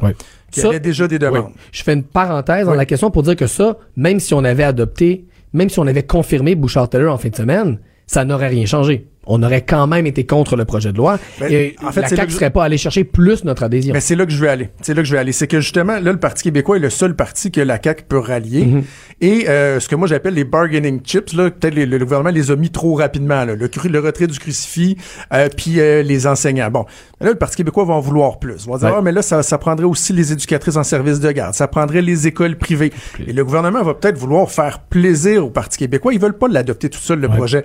Qui 0.50 0.60
Ça- 0.60 0.68
avait 0.68 0.80
déjà 0.80 1.06
des 1.06 1.18
demandes. 1.18 1.48
Oui. 1.54 1.60
Je 1.70 1.82
fais 1.82 1.92
une 1.92 2.02
parenthèse 2.04 2.64
dans 2.64 2.72
Oui. 2.72 2.78
la 2.78 2.86
question 2.86 3.10
pour 3.10 3.22
dire 3.22 3.36
que 3.36 3.46
ça, 3.46 3.76
même 3.96 4.20
si 4.20 4.32
on 4.32 4.42
avait 4.44 4.62
adopté, 4.64 5.26
même 5.52 5.68
si 5.68 5.78
on 5.78 5.86
avait 5.86 6.02
confirmé 6.04 6.54
Bouchard-Taylor 6.54 7.12
en 7.12 7.18
fin 7.18 7.28
de 7.28 7.36
semaine, 7.36 7.78
ça 8.06 8.24
n'aurait 8.24 8.48
rien 8.48 8.64
changé. 8.64 9.06
On 9.30 9.42
aurait 9.42 9.62
quand 9.62 9.86
même 9.86 10.06
été 10.06 10.24
contre 10.26 10.56
le 10.56 10.64
projet 10.64 10.90
de 10.90 10.96
loi. 10.96 11.18
Ben, 11.38 11.52
et 11.52 11.76
en 11.84 11.92
fait, 11.92 12.00
la 12.00 12.08
CAQ 12.08 12.30
je- 12.30 12.34
serait 12.36 12.50
pas 12.50 12.64
allé 12.64 12.78
chercher 12.78 13.04
plus 13.04 13.44
notre 13.44 13.62
adhésion. 13.62 13.92
Mais 13.92 14.00
c'est 14.00 14.16
là 14.16 14.24
que 14.26 14.32
je 14.32 14.40
vais 14.40 14.48
aller. 14.48 14.70
C'est 14.82 14.94
là 14.94 15.02
que 15.02 15.06
je 15.08 15.12
vais 15.12 15.18
aller. 15.20 15.32
C'est 15.32 15.46
que 15.46 15.60
justement, 15.60 16.00
là, 16.00 16.12
le 16.12 16.18
Parti 16.18 16.42
québécois 16.44 16.76
est 16.76 16.80
le 16.80 16.90
seul 16.90 17.14
parti 17.14 17.50
que 17.50 17.60
la 17.60 17.78
CAQ 17.82 18.04
peut 18.08 18.18
rallier. 18.18 18.64
Mhm. 18.64 18.82
Et 19.20 19.48
euh, 19.48 19.80
ce 19.80 19.88
que 19.88 19.94
moi 19.96 20.08
j'appelle 20.08 20.34
les 20.34 20.44
bargaining 20.44 21.00
chips, 21.02 21.32
là, 21.34 21.50
peut-être 21.50 21.74
le, 21.74 21.98
gouvernement 21.98 22.30
les 22.30 22.50
a 22.50 22.56
mis 22.56 22.70
trop 22.70 22.94
rapidement. 22.94 23.44
Là. 23.44 23.54
Le, 23.54 23.98
retrait 24.00 24.26
du 24.28 24.38
crucifix, 24.38 24.96
euh, 25.32 25.48
puis 25.54 25.80
euh, 25.80 26.02
les 26.02 26.26
enseignants. 26.26 26.70
Bon, 26.70 26.86
là, 27.20 27.30
le 27.30 27.34
Parti 27.34 27.56
québécois 27.56 27.84
va 27.84 27.94
en 27.94 28.00
vouloir 28.00 28.38
plus. 28.38 28.66
On 28.66 28.72
va 28.72 28.78
dire, 28.78 28.88
Ouais. 28.88 28.94
ah, 28.98 29.02
mais 29.02 29.12
là, 29.12 29.22
ça, 29.22 29.42
ça 29.42 29.58
prendrait 29.58 29.84
aussi 29.86 30.12
les 30.12 30.32
éducatrices 30.32 30.76
en 30.76 30.84
service 30.84 31.20
de 31.20 31.30
garde. 31.32 31.54
Ça 31.54 31.68
prendrait 31.68 32.00
les 32.02 32.26
écoles 32.26 32.56
privées. 32.56 32.92
Et 33.26 33.32
le 33.32 33.44
gouvernement 33.44 33.82
va 33.82 33.94
peut-être 33.94 34.16
vouloir 34.16 34.50
faire 34.50 34.78
plaisir 34.78 35.44
au 35.44 35.50
Parti 35.50 35.78
québécois. 35.78 36.14
Ils 36.14 36.20
veulent 36.20 36.38
pas 36.38 36.48
l'adopter 36.48 36.88
tout 36.88 36.98
seul, 37.00 37.18
le 37.20 37.28
Ouais. 37.28 37.36
projet. 37.36 37.62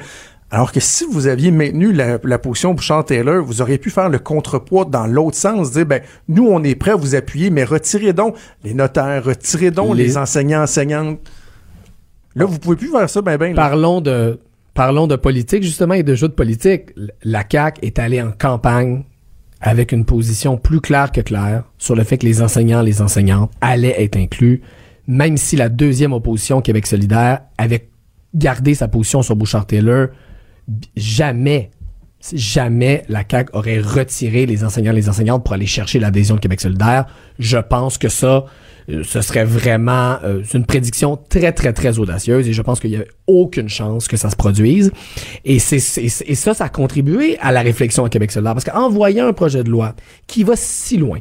Alors 0.53 0.71
que 0.71 0.79
si 0.79 1.03
vous 1.09 1.25
aviez 1.25 1.49
maintenu 1.49 1.91
la, 1.91 2.19
la 2.23 2.37
position 2.37 2.75
Bouchard-Taylor, 2.75 3.43
vous 3.43 3.63
auriez 3.63 3.79
pu 3.79 3.89
faire 3.89 4.07
le 4.07 4.19
contrepoids 4.19 4.85
dans 4.85 5.07
l'autre 5.07 5.35
sens, 5.35 5.71
dire, 5.71 5.87
ben, 5.87 6.03
nous, 6.27 6.45
on 6.47 6.63
est 6.63 6.75
prêts 6.75 6.91
à 6.91 6.95
vous 6.95 7.15
appuyer, 7.15 7.49
mais 7.49 7.63
retirez 7.63 8.13
donc 8.13 8.35
les 8.63 8.75
notaires, 8.75 9.23
retirez 9.23 9.71
donc 9.71 9.95
les, 9.97 10.03
Les- 10.05 10.17
enseignants, 10.17 10.61
enseignantes. 10.61 11.17
Là, 12.35 12.45
vous 12.45 12.59
pouvez 12.59 12.75
plus 12.75 12.91
faire 12.91 13.09
ça, 13.09 13.23
ben, 13.23 13.35
ben. 13.37 13.55
là. 13.55 13.63
Parlons 13.63 13.99
de, 13.99 14.39
parlons 14.75 15.07
de 15.07 15.15
politique, 15.15 15.63
justement, 15.63 15.95
et 15.95 16.03
de 16.03 16.13
jeu 16.13 16.27
de 16.27 16.33
politique. 16.33 16.91
La 17.23 17.43
CAQ 17.51 17.79
est 17.83 17.97
allée 17.97 18.21
en 18.21 18.31
campagne 18.31 19.05
avec 19.59 19.91
une 19.91 20.05
position 20.05 20.57
plus 20.57 20.81
claire 20.81 21.11
que 21.11 21.21
claire 21.21 21.63
sur 21.79 21.95
le 21.95 22.03
fait 22.03 22.19
que 22.19 22.27
les 22.27 22.43
enseignants, 22.43 22.83
les 22.83 23.01
enseignantes 23.01 23.51
allaient 23.59 24.03
être 24.03 24.17
inclus, 24.17 24.61
même 25.07 25.35
si 25.35 25.55
la 25.55 25.69
deuxième 25.69 26.13
opposition, 26.13 26.61
Québec 26.61 26.85
solidaire, 26.85 27.39
avait 27.57 27.89
gardé 28.35 28.75
sa 28.75 28.87
position 28.87 29.23
sur 29.23 29.35
Bouchard-Taylor, 29.35 30.09
jamais, 30.95 31.71
jamais 32.33 33.03
la 33.09 33.23
CAQ 33.29 33.51
aurait 33.53 33.79
retiré 33.79 34.45
les 34.45 34.63
enseignants, 34.63 34.93
les 34.93 35.09
enseignantes 35.09 35.43
pour 35.43 35.53
aller 35.53 35.65
chercher 35.65 35.99
l'adhésion 35.99 36.35
de 36.35 36.39
Québec 36.39 36.61
solidaire. 36.61 37.05
Je 37.39 37.57
pense 37.57 37.97
que 37.97 38.09
ça, 38.09 38.45
euh, 38.89 39.03
ce 39.03 39.21
serait 39.21 39.45
vraiment 39.45 40.17
euh, 40.23 40.43
une 40.53 40.65
prédiction 40.65 41.17
très, 41.17 41.51
très, 41.51 41.73
très 41.73 41.99
audacieuse 41.99 42.47
et 42.47 42.53
je 42.53 42.61
pense 42.61 42.79
qu'il 42.79 42.91
y 42.91 42.97
a 42.97 43.03
aucune 43.27 43.69
chance 43.69 44.07
que 44.07 44.17
ça 44.17 44.29
se 44.29 44.35
produise. 44.35 44.91
Et, 45.45 45.55
et 45.55 46.35
ça, 46.35 46.53
ça 46.53 46.65
a 46.65 46.69
contribué 46.69 47.37
à 47.39 47.51
la 47.51 47.61
réflexion 47.61 48.05
à 48.05 48.09
Québec 48.09 48.31
solidaire 48.31 48.53
parce 48.53 48.65
qu'en 48.65 48.89
voyant 48.89 49.27
un 49.27 49.33
projet 49.33 49.63
de 49.63 49.69
loi 49.69 49.95
qui 50.27 50.43
va 50.43 50.55
si 50.55 50.97
loin, 50.97 51.19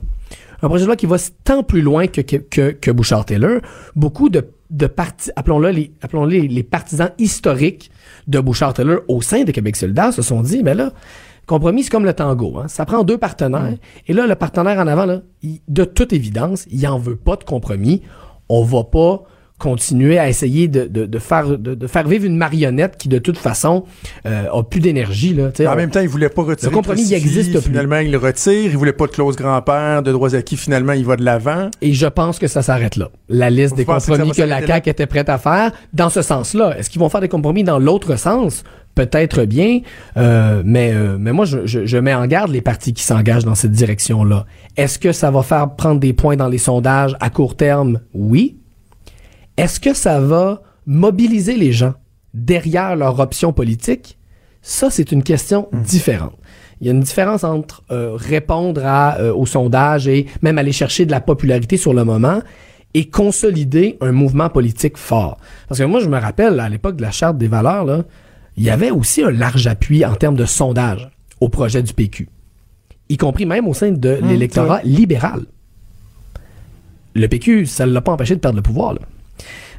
un 0.63 0.69
projet 0.69 0.83
de 0.83 0.87
loi 0.87 0.97
qui 0.97 1.07
va 1.07 1.17
tant 1.45 1.63
plus 1.65 1.83
loin 1.83 2.07
que, 2.07 2.21
que, 2.21 2.71
que, 2.71 2.91
Bouchard-Taylor, 2.93 3.61
beaucoup 3.97 4.29
de, 4.29 4.47
de 4.71 4.87
partis, 4.87 5.31
appelons-le 5.35 5.71
les, 5.71 5.93
appelons 6.03 6.25
les 6.25 6.63
partisans 6.63 7.11
historiques 7.19 7.91
de 8.27 8.41
Bouchard-Taylor 8.41 9.01
au 9.09 9.21
sein 9.23 9.45
de 9.45 9.51
Québec 9.53 9.77
solidaire 9.77 10.13
se 10.13 10.23
sont 10.23 10.43
dit, 10.43 10.63
mais 10.63 10.75
là, 10.75 10.93
compromis, 11.47 11.83
c'est 11.85 11.91
comme 11.91 12.05
le 12.05 12.13
tango. 12.15 12.59
Hein? 12.59 12.69
Ça 12.69 12.85
prend 12.87 13.03
deux 13.05 13.19
partenaires. 13.19 13.75
Et 14.07 14.13
là, 14.13 14.27
le 14.27 14.35
partenaire 14.35 14.79
en 14.79 14.87
avant, 14.87 15.07
là, 15.07 15.21
il- 15.43 15.61
de 15.69 15.85
toute 15.85 16.13
évidence, 16.13 16.67
il 16.71 16.87
en 16.87 16.99
veut 16.99 17.17
pas 17.17 17.37
de 17.37 17.45
compromis. 17.45 18.03
On 18.49 18.63
va 18.65 18.85
pas 18.85 19.23
continuer 19.63 20.19
à 20.19 20.29
essayer 20.29 20.67
de, 20.67 20.87
de, 20.87 21.07
de 21.07 21.19
faire, 21.21 21.57
de, 21.57 21.75
de 21.75 21.87
faire 21.87 22.09
vivre 22.09 22.25
une 22.27 22.37
marionnette 22.37 22.97
qui, 22.99 23.09
de 23.09 23.19
toute 23.19 23.39
façon, 23.39 23.85
euh, 24.27 24.47
a 24.53 24.63
plus 24.65 24.81
d'énergie. 24.81 25.35
Là, 25.35 25.51
En 25.71 25.77
même 25.77 25.91
temps, 25.91 26.01
il 26.01 26.09
voulait 26.09 26.29
pas 26.29 26.43
retirer 26.43 26.69
Le 26.69 26.75
compromis, 26.75 27.03
il 27.03 27.15
existe 27.15 27.53
plus. 27.53 27.61
Finalement, 27.61 27.99
il 27.99 28.11
le 28.11 28.19
retire. 28.19 28.71
Il 28.73 28.77
voulait 28.77 28.93
pas 28.93 29.07
de 29.07 29.13
clause 29.13 29.37
grand-père, 29.37 30.03
de 30.03 30.11
droits 30.11 30.35
acquis. 30.35 30.57
Finalement, 30.57 30.95
il 30.95 31.05
va 31.05 31.15
de 31.15 31.25
l'avant. 31.25 31.71
Et 31.81 31.93
je 31.93 32.07
pense 32.07 32.41
que 32.41 32.49
ça 32.49 32.63
s'arrête 32.63 32.97
là. 32.97 33.11
La 33.29 33.51
liste 33.51 33.71
Vous 33.71 33.77
des 33.77 33.85
que 33.85 33.93
compromis 33.93 34.29
va 34.31 34.35
que, 34.35 34.43
la? 34.43 34.67
CAQ 34.67 34.91
était 34.91 35.07
prête 35.07 35.29
à 35.29 35.39
faire, 35.39 35.71
dans 35.93 36.11
ce 36.11 36.23
sens-là. 36.23 36.77
Est-ce 36.77 36.91
qu'ils 36.91 37.01
vont 37.01 37.09
faire 37.09 37.21
des 37.21 37.29
compromis 37.29 37.63
dans 37.63 37.79
l'autre 37.79 38.17
sens? 38.17 38.65
Peut-être 38.97 39.45
bien, 39.45 39.81
euh, 40.19 40.63
mais, 40.67 40.93
euh, 40.93 41.17
mais 41.19 41.33
moi, 41.33 41.47
je, 41.47 41.65
je, 41.65 41.87
je 41.87 41.97
mets 41.97 42.13
en 42.13 42.27
garde 42.27 42.51
les 42.51 42.61
partis 42.61 42.93
qui 42.93 43.03
s'engagent 43.03 43.45
dans 43.47 43.55
cette 43.55 43.71
direction-là. 43.71 44.45
Est-ce 44.77 44.99
que 44.99 45.13
ça 45.13 45.31
va 45.31 45.43
faire 45.43 45.77
prendre 45.77 45.99
des 45.99 46.13
points 46.13 46.37
dans 46.37 46.49
les 46.49 46.59
sondages 46.59 47.17
à 47.21 47.31
court 47.31 47.57
terme? 47.57 48.01
Oui. 48.13 48.57
Est-ce 49.57 49.81
que 49.81 49.95
ça 49.95 50.21
va 50.21 50.63
mobiliser 50.87 51.57
les 51.57 51.73
gens 51.73 51.95
derrière 52.35 52.97
leur 52.97 53.19
option 53.21 53.53
politique? 53.53 54.19
Ça, 54.63 54.91
c'est 54.91 55.13
une 55.13 55.23
question 55.23 55.69
différente. 55.73 56.37
Il 56.81 56.87
y 56.87 56.91
a 56.91 56.93
une 56.93 57.01
différence 57.01 57.45
entre 57.45 57.83
euh, 57.91 58.15
répondre 58.17 58.83
à, 58.85 59.19
euh, 59.19 59.35
aux 59.35 59.47
sondages 59.47 60.09
et 60.09 60.27
même 60.41 60.59
aller 60.59 60.73
chercher 60.73 61.07
de 61.07 61.11
la 61.11 61.21
popularité 61.21 61.77
sur 61.77 61.95
le 61.95 62.05
moment 62.05 62.41
et 62.95 63.09
consolider 63.09 63.97
un 64.01 64.13
mouvement 64.13 64.49
politique 64.49 64.97
fort. 64.97 65.39
Parce 65.69 65.81
que 65.81 65.85
moi, 65.85 66.01
je 66.01 66.09
me 66.09 66.19
rappelle, 66.19 66.61
à 66.61 66.69
l'époque 66.69 66.97
de 66.97 67.03
la 67.03 67.11
Charte 67.11 67.39
des 67.39 67.49
valeurs, 67.49 67.85
là, 67.85 68.05
il 68.57 68.65
y 68.65 68.71
avait 68.71 68.91
aussi 68.91 69.23
un 69.23 69.31
large 69.31 69.67
appui 69.67 70.05
en 70.05 70.15
termes 70.15 70.37
de 70.37 70.45
sondage 70.45 71.11
au 71.41 71.49
projet 71.49 71.83
du 71.83 71.93
PQ, 71.95 72.29
y 73.09 73.17
compris 73.17 73.47
même 73.47 73.67
au 73.67 73.75
sein 73.75 73.91
de 73.91 74.19
l'électorat 74.23 74.81
libéral. 74.85 75.47
Le 77.15 77.27
PQ, 77.29 77.67
ça 77.67 77.87
ne 77.87 77.93
l'a 77.93 78.01
pas 78.01 78.13
empêché 78.13 78.35
de 78.35 78.41
perdre 78.41 78.57
le 78.57 78.63
pouvoir. 78.63 78.95
Là. 78.95 79.01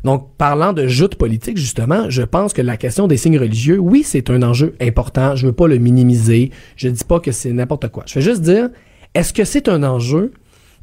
Donc, 0.04 0.36
parlant 0.38 0.74
de 0.74 0.88
joute 0.88 1.16
politique, 1.16 1.58
justement, 1.58 2.10
je 2.10 2.24
pense 2.24 2.54
que 2.54 2.62
la 2.62 2.78
question 2.78 3.08
des 3.08 3.18
signes 3.18 3.40
religieux, 3.40 3.78
oui, 3.78 4.04
c'est 4.04 4.30
un 4.30 4.44
enjeu 4.44 4.76
important. 4.82 5.36
Je 5.36 5.48
veux 5.48 5.54
pas 5.54 5.68
le 5.68 5.78
minimiser. 5.78 6.52
Je 6.76 6.90
dis 6.90 7.04
pas 7.04 7.20
que 7.20 7.32
c'est 7.32 7.54
n'importe 7.54 7.90
quoi. 7.90 8.04
Je 8.08 8.16
vais 8.16 8.22
juste 8.22 8.42
dire, 8.42 8.70
est-ce 9.14 9.32
que 9.34 9.46
c'est 9.46 9.70
un 9.70 9.84
enjeu 9.84 10.34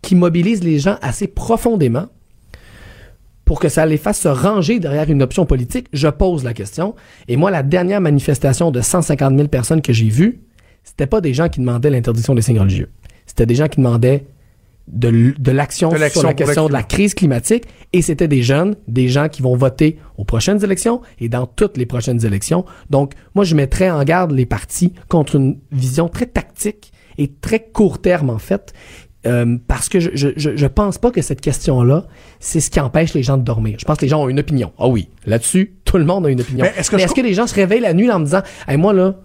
qui 0.03 0.15
mobilise 0.15 0.65
les 0.65 0.79
gens 0.79 0.97
assez 1.03 1.27
profondément 1.27 2.07
pour 3.45 3.61
que 3.61 3.69
ça 3.69 3.85
les 3.85 3.99
fasse 3.99 4.21
se 4.21 4.29
ranger 4.29 4.81
derrière 4.81 5.11
une 5.11 5.23
option 5.23 5.45
politique? 5.45 5.89
Je 5.93 6.09
pose 6.09 6.45
la 6.45 6.55
question. 6.55 6.95
Et 7.29 7.37
moi, 7.37 7.51
la 7.51 7.63
dernière 7.63 8.01
manifestation 8.01 8.71
de 8.71 8.81
150 8.81 9.37
000 9.37 9.49
personnes 9.49 9.83
que 9.83 9.93
j'ai 9.93 10.09
vue, 10.09 10.41
c'était 10.83 11.07
pas 11.07 11.21
des 11.21 11.35
gens 11.35 11.49
qui 11.49 11.61
demandaient 11.61 11.91
l'interdiction 11.91 12.35
des 12.35 12.43
signes 12.43 12.61
religieux. 12.61 12.89
C'était 13.27 13.47
des 13.47 13.55
gens 13.55 13.69
qui 13.69 13.77
demandaient 13.77 14.25
de, 14.93 15.35
de 15.39 15.51
l'action 15.51 15.91
sur 15.91 16.23
la 16.23 16.35
question 16.35 16.67
de 16.67 16.73
la 16.73 16.83
crise 16.83 17.15
climatique 17.15 17.65
et 17.93 18.03
c'était 18.03 18.29
des 18.29 18.43
jeunes, 18.43 18.77
des 18.89 19.09
gens 19.09 19.29
qui 19.29 19.43
vont 19.43 19.57
voter 19.57 19.99
aux 20.17 20.25
prochaines 20.25 20.63
élections 20.65 21.01
et 21.19 21.29
dans 21.29 21.47
toutes 21.47 21.77
les 21.77 21.87
prochaines 21.87 22.25
élections. 22.25 22.65
Donc, 22.89 23.15
moi, 23.35 23.45
je 23.45 23.55
mettrais 23.55 23.91
en 23.91 24.03
garde 24.05 24.33
les 24.33 24.47
partis 24.47 24.93
contre 25.09 25.37
une 25.37 25.59
vision 25.73 26.09
très 26.09 26.27
tactique 26.27 26.93
et 27.19 27.29
très 27.29 27.61
court 27.61 28.01
terme, 28.01 28.31
en 28.31 28.39
fait, 28.39 28.73
euh, 29.27 29.59
parce 29.69 29.89
que 29.89 30.01
je, 30.01 30.11
je, 30.15 30.31
je, 30.37 30.67
pense 30.67 30.97
pas 30.97 31.11
que 31.11 31.21
cette 31.21 31.43
question-là, 31.43 32.07
c'est 32.39 32.61
ce 32.61 32.71
qui 32.71 32.81
empêche 32.81 33.13
les 33.13 33.23
gens 33.23 33.37
de 33.37 33.43
dormir. 33.43 33.77
Je 33.79 33.85
pense 33.85 33.99
que 33.99 34.03
les 34.03 34.09
gens 34.09 34.23
ont 34.23 34.29
une 34.29 34.41
opinion. 34.41 34.73
Ah 34.79 34.89
oui, 34.89 35.11
là-dessus, 35.27 35.75
tout 35.85 35.99
le 35.99 36.05
monde 36.05 36.27
a 36.27 36.31
une 36.31 36.41
opinion. 36.41 36.65
Mais 36.65 36.73
est-ce 36.77 36.91
que, 36.91 36.97
est 36.97 37.13
que 37.13 37.21
les 37.21 37.35
gens 37.35 37.47
se 37.47 37.55
réveillent 37.55 37.81
la 37.81 37.93
nuit 37.93 38.11
en 38.11 38.21
me 38.21 38.25
disant, 38.25 38.43
hey, 38.67 38.79
moi 38.79 38.95
là, 38.95 39.17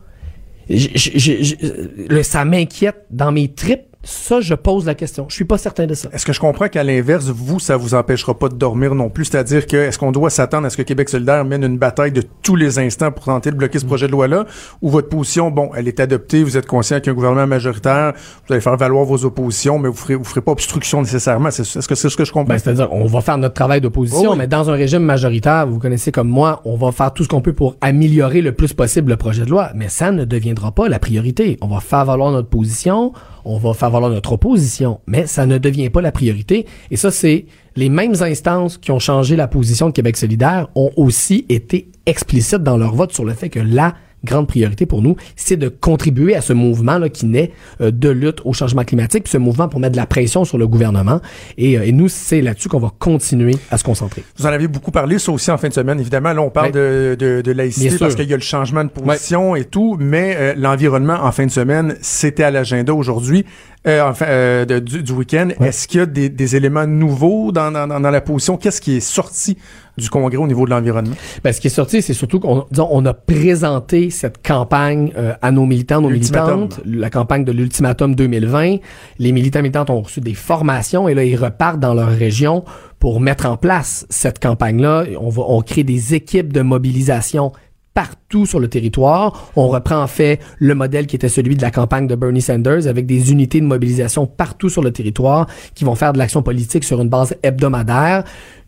je, 0.69 2.21
ça 2.23 2.43
m'inquiète 2.43 3.05
dans 3.09 3.31
mes 3.31 3.53
tripes 3.53 3.94
ça, 4.05 4.39
je 4.39 4.53
pose 4.53 4.85
la 4.85 4.95
question. 4.95 5.25
Je 5.29 5.35
suis 5.35 5.45
pas 5.45 5.57
certain 5.57 5.87
de 5.87 5.95
ça. 5.95 6.09
Est-ce 6.13 6.25
que 6.25 6.31
je 6.31 6.39
comprends 6.39 6.67
qu'à 6.67 6.83
l'inverse, 6.83 7.25
vous, 7.25 7.59
ça 7.59 7.75
vous 7.75 7.95
empêchera 7.95 8.37
pas 8.37 8.49
de 8.49 8.55
dormir 8.55 8.95
non 8.95 9.09
plus? 9.09 9.25
C'est-à-dire 9.25 9.65
que, 9.65 9.75
est-ce 9.75 9.97
qu'on 9.97 10.11
doit 10.11 10.29
s'attendre 10.29 10.67
à 10.67 10.69
ce 10.69 10.77
que 10.77 10.83
Québec 10.83 11.09
solidaire 11.09 11.43
mène 11.43 11.63
une 11.63 11.77
bataille 11.77 12.11
de 12.11 12.23
tous 12.43 12.55
les 12.55 12.79
instants 12.79 13.11
pour 13.11 13.25
tenter 13.25 13.51
de 13.51 13.55
bloquer 13.55 13.79
ce 13.79 13.85
projet 13.85 14.05
de 14.05 14.11
loi-là? 14.11 14.45
Ou 14.81 14.89
votre 14.89 15.09
position, 15.09 15.49
bon, 15.49 15.71
elle 15.75 15.87
est 15.87 15.99
adoptée, 15.99 16.43
vous 16.43 16.55
êtes 16.55 16.67
conscient 16.67 16.99
qu'un 16.99 17.13
gouvernement 17.13 17.47
majoritaire, 17.47 18.13
vous 18.47 18.53
allez 18.53 18.61
faire 18.61 18.77
valoir 18.77 19.05
vos 19.05 19.25
oppositions, 19.25 19.79
mais 19.79 19.89
vous 19.89 19.95
ferez, 19.95 20.15
vous 20.15 20.23
ferez 20.23 20.41
pas 20.41 20.51
obstruction 20.51 21.01
nécessairement. 21.01 21.49
Est-ce 21.49 21.87
que 21.87 21.95
c'est 21.95 22.09
ce 22.09 22.15
que 22.15 22.25
je 22.25 22.31
comprends? 22.31 22.53
Ben, 22.53 22.59
c'est-à-dire, 22.59 22.93
on 22.93 23.07
va 23.07 23.21
faire 23.21 23.39
notre 23.39 23.55
travail 23.55 23.81
d'opposition, 23.81 24.35
mais 24.35 24.47
dans 24.47 24.69
un 24.69 24.73
régime 24.73 25.03
majoritaire, 25.03 25.65
vous 25.67 25.79
connaissez 25.79 26.11
comme 26.11 26.29
moi, 26.29 26.61
on 26.65 26.75
va 26.75 26.91
faire 26.91 27.11
tout 27.11 27.23
ce 27.23 27.29
qu'on 27.29 27.41
peut 27.41 27.53
pour 27.53 27.75
améliorer 27.81 28.41
le 28.41 28.51
plus 28.51 28.73
possible 28.73 29.09
le 29.09 29.17
projet 29.17 29.45
de 29.45 29.49
loi. 29.49 29.71
Mais 29.73 29.89
ça 29.89 30.11
ne 30.11 30.25
deviendra 30.25 30.71
pas 30.71 30.89
la 30.89 30.99
priorité. 30.99 31.57
On 31.61 31.67
va 31.67 31.79
faire 31.79 32.05
valoir 32.05 32.31
notre 32.31 32.49
position, 32.49 33.13
on 33.45 33.57
va 33.57 33.73
faire 33.73 33.91
valoir 33.91 34.11
notre 34.11 34.33
opposition, 34.33 34.99
mais 35.07 35.27
ça 35.27 35.45
ne 35.45 35.57
devient 35.57 35.89
pas 35.89 36.01
la 36.01 36.11
priorité. 36.11 36.65
Et 36.91 36.97
ça, 36.97 37.11
c'est 37.11 37.45
les 37.75 37.89
mêmes 37.89 38.15
instances 38.21 38.77
qui 38.77 38.91
ont 38.91 38.99
changé 38.99 39.35
la 39.35 39.47
position 39.47 39.87
de 39.87 39.91
Québec 39.93 40.17
solidaire 40.17 40.67
ont 40.75 40.91
aussi 40.97 41.45
été 41.49 41.89
explicites 42.05 42.63
dans 42.63 42.77
leur 42.77 42.95
vote 42.95 43.13
sur 43.13 43.25
le 43.25 43.33
fait 43.33 43.49
que 43.49 43.59
la 43.59 43.95
grande 44.25 44.47
priorité 44.47 44.85
pour 44.85 45.01
nous, 45.01 45.15
c'est 45.35 45.57
de 45.57 45.69
contribuer 45.69 46.35
à 46.35 46.41
ce 46.41 46.53
mouvement 46.53 46.97
là, 46.97 47.09
qui 47.09 47.25
naît 47.25 47.51
euh, 47.81 47.91
de 47.91 48.09
lutte 48.09 48.41
au 48.43 48.53
changement 48.53 48.83
climatique, 48.83 49.23
puis 49.23 49.31
ce 49.31 49.37
mouvement 49.37 49.69
pour 49.69 49.79
mettre 49.79 49.93
de 49.93 49.97
la 49.97 50.05
pression 50.05 50.45
sur 50.45 50.57
le 50.57 50.67
gouvernement. 50.67 51.21
Et, 51.57 51.77
euh, 51.77 51.85
et 51.85 51.91
nous, 51.91 52.09
c'est 52.09 52.41
là-dessus 52.41 52.69
qu'on 52.69 52.79
va 52.79 52.91
continuer 52.97 53.55
à 53.71 53.77
se 53.77 53.83
concentrer. 53.83 54.23
Vous 54.37 54.45
en 54.45 54.49
avez 54.49 54.67
beaucoup 54.67 54.91
parlé, 54.91 55.19
ça 55.19 55.31
aussi 55.31 55.51
en 55.51 55.57
fin 55.57 55.69
de 55.69 55.73
semaine. 55.73 55.99
Évidemment, 55.99 56.33
là, 56.33 56.41
on 56.41 56.49
parle 56.49 56.71
de, 56.71 57.15
de, 57.17 57.41
de, 57.41 57.51
laïcité 57.51 57.97
parce 57.97 58.15
qu'il 58.15 58.29
y 58.29 58.33
a 58.33 58.37
le 58.37 58.41
changement 58.41 58.83
de 58.83 58.89
position 58.89 59.55
et 59.55 59.65
tout, 59.65 59.97
mais 59.99 60.35
euh, 60.37 60.53
l'environnement 60.57 61.17
en 61.21 61.31
fin 61.31 61.45
de 61.45 61.51
semaine, 61.51 61.95
c'était 62.01 62.43
à 62.43 62.51
l'agenda 62.51 62.93
aujourd'hui. 62.93 63.45
Euh, 63.87 64.01
enfin, 64.01 64.25
euh, 64.27 64.65
du, 64.79 65.03
du 65.03 65.11
week-end. 65.11 65.49
Est-ce 65.61 65.87
qu'il 65.87 65.99
y 65.99 66.03
a 66.03 66.07
des, 66.07 66.29
des 66.29 66.55
éléments 66.55 66.87
nouveaux 66.87 67.51
dans, 67.51 67.71
dans, 67.71 67.87
dans 67.87 67.99
la 67.99 68.21
position? 68.21 68.57
Qu'est-ce 68.57 68.81
qui 68.81 68.97
est 68.97 68.99
sorti 68.99 69.57
du 69.97 70.09
congrès 70.09 70.37
au 70.37 70.47
niveau 70.47 70.65
de 70.65 70.71
l'environnement? 70.71 71.15
Ben, 71.43 71.53
ce 71.53 71.61
qui 71.61 71.67
est 71.67 71.69
sorti, 71.69 72.01
c'est 72.01 72.13
surtout 72.13 72.39
qu'on 72.39 72.65
on 72.77 73.05
a 73.05 73.13
présenté 73.13 74.09
cette 74.09 74.45
campagne 74.45 75.11
euh, 75.17 75.33
à 75.41 75.51
nos 75.51 75.67
militants, 75.67 76.01
nos 76.01 76.09
militantes, 76.09 76.79
la 76.83 77.11
campagne 77.11 77.45
de 77.45 77.51
l'ultimatum 77.51 78.15
2020. 78.15 78.77
Les 79.19 79.31
militants 79.31 79.61
militantes 79.61 79.91
ont 79.91 80.01
reçu 80.01 80.19
des 80.19 80.33
formations 80.33 81.07
et 81.07 81.13
là, 81.13 81.23
ils 81.23 81.35
repartent 81.35 81.79
dans 81.79 81.93
leur 81.93 82.09
région 82.09 82.63
pour 82.99 83.19
mettre 83.19 83.45
en 83.45 83.55
place 83.55 84.07
cette 84.09 84.39
campagne-là. 84.39 85.03
On 85.19 85.29
va, 85.29 85.43
on 85.47 85.61
crée 85.61 85.83
des 85.83 86.15
équipes 86.15 86.51
de 86.51 86.61
mobilisation 86.61 87.51
partout 87.95 88.45
sur 88.45 88.59
le 88.59 88.67
territoire. 88.67 89.51
On 89.55 89.67
reprend 89.69 90.03
en 90.03 90.07
fait 90.07 90.39
le 90.59 90.75
modèle 90.75 91.07
qui 91.07 91.15
était 91.15 91.29
celui 91.29 91.55
de 91.55 91.61
la 91.61 91.71
campagne 91.71 92.05
de 92.05 92.13
Bernie 92.13 92.41
Sanders 92.41 92.85
avec 92.85 93.07
des 93.07 93.31
unités 93.31 93.61
de 93.61 93.65
mobilisation 93.65 94.27
partout 94.27 94.69
sur 94.69 94.83
le 94.83 94.91
territoire 94.91 95.47
qui 95.73 95.85
vont 95.85 95.95
faire 95.95 96.13
de 96.13 96.19
l'action 96.19 96.43
politique 96.43 96.83
sur 96.83 97.01
une 97.01 97.09
base 97.09 97.35
hebdomadaire. 97.41 98.25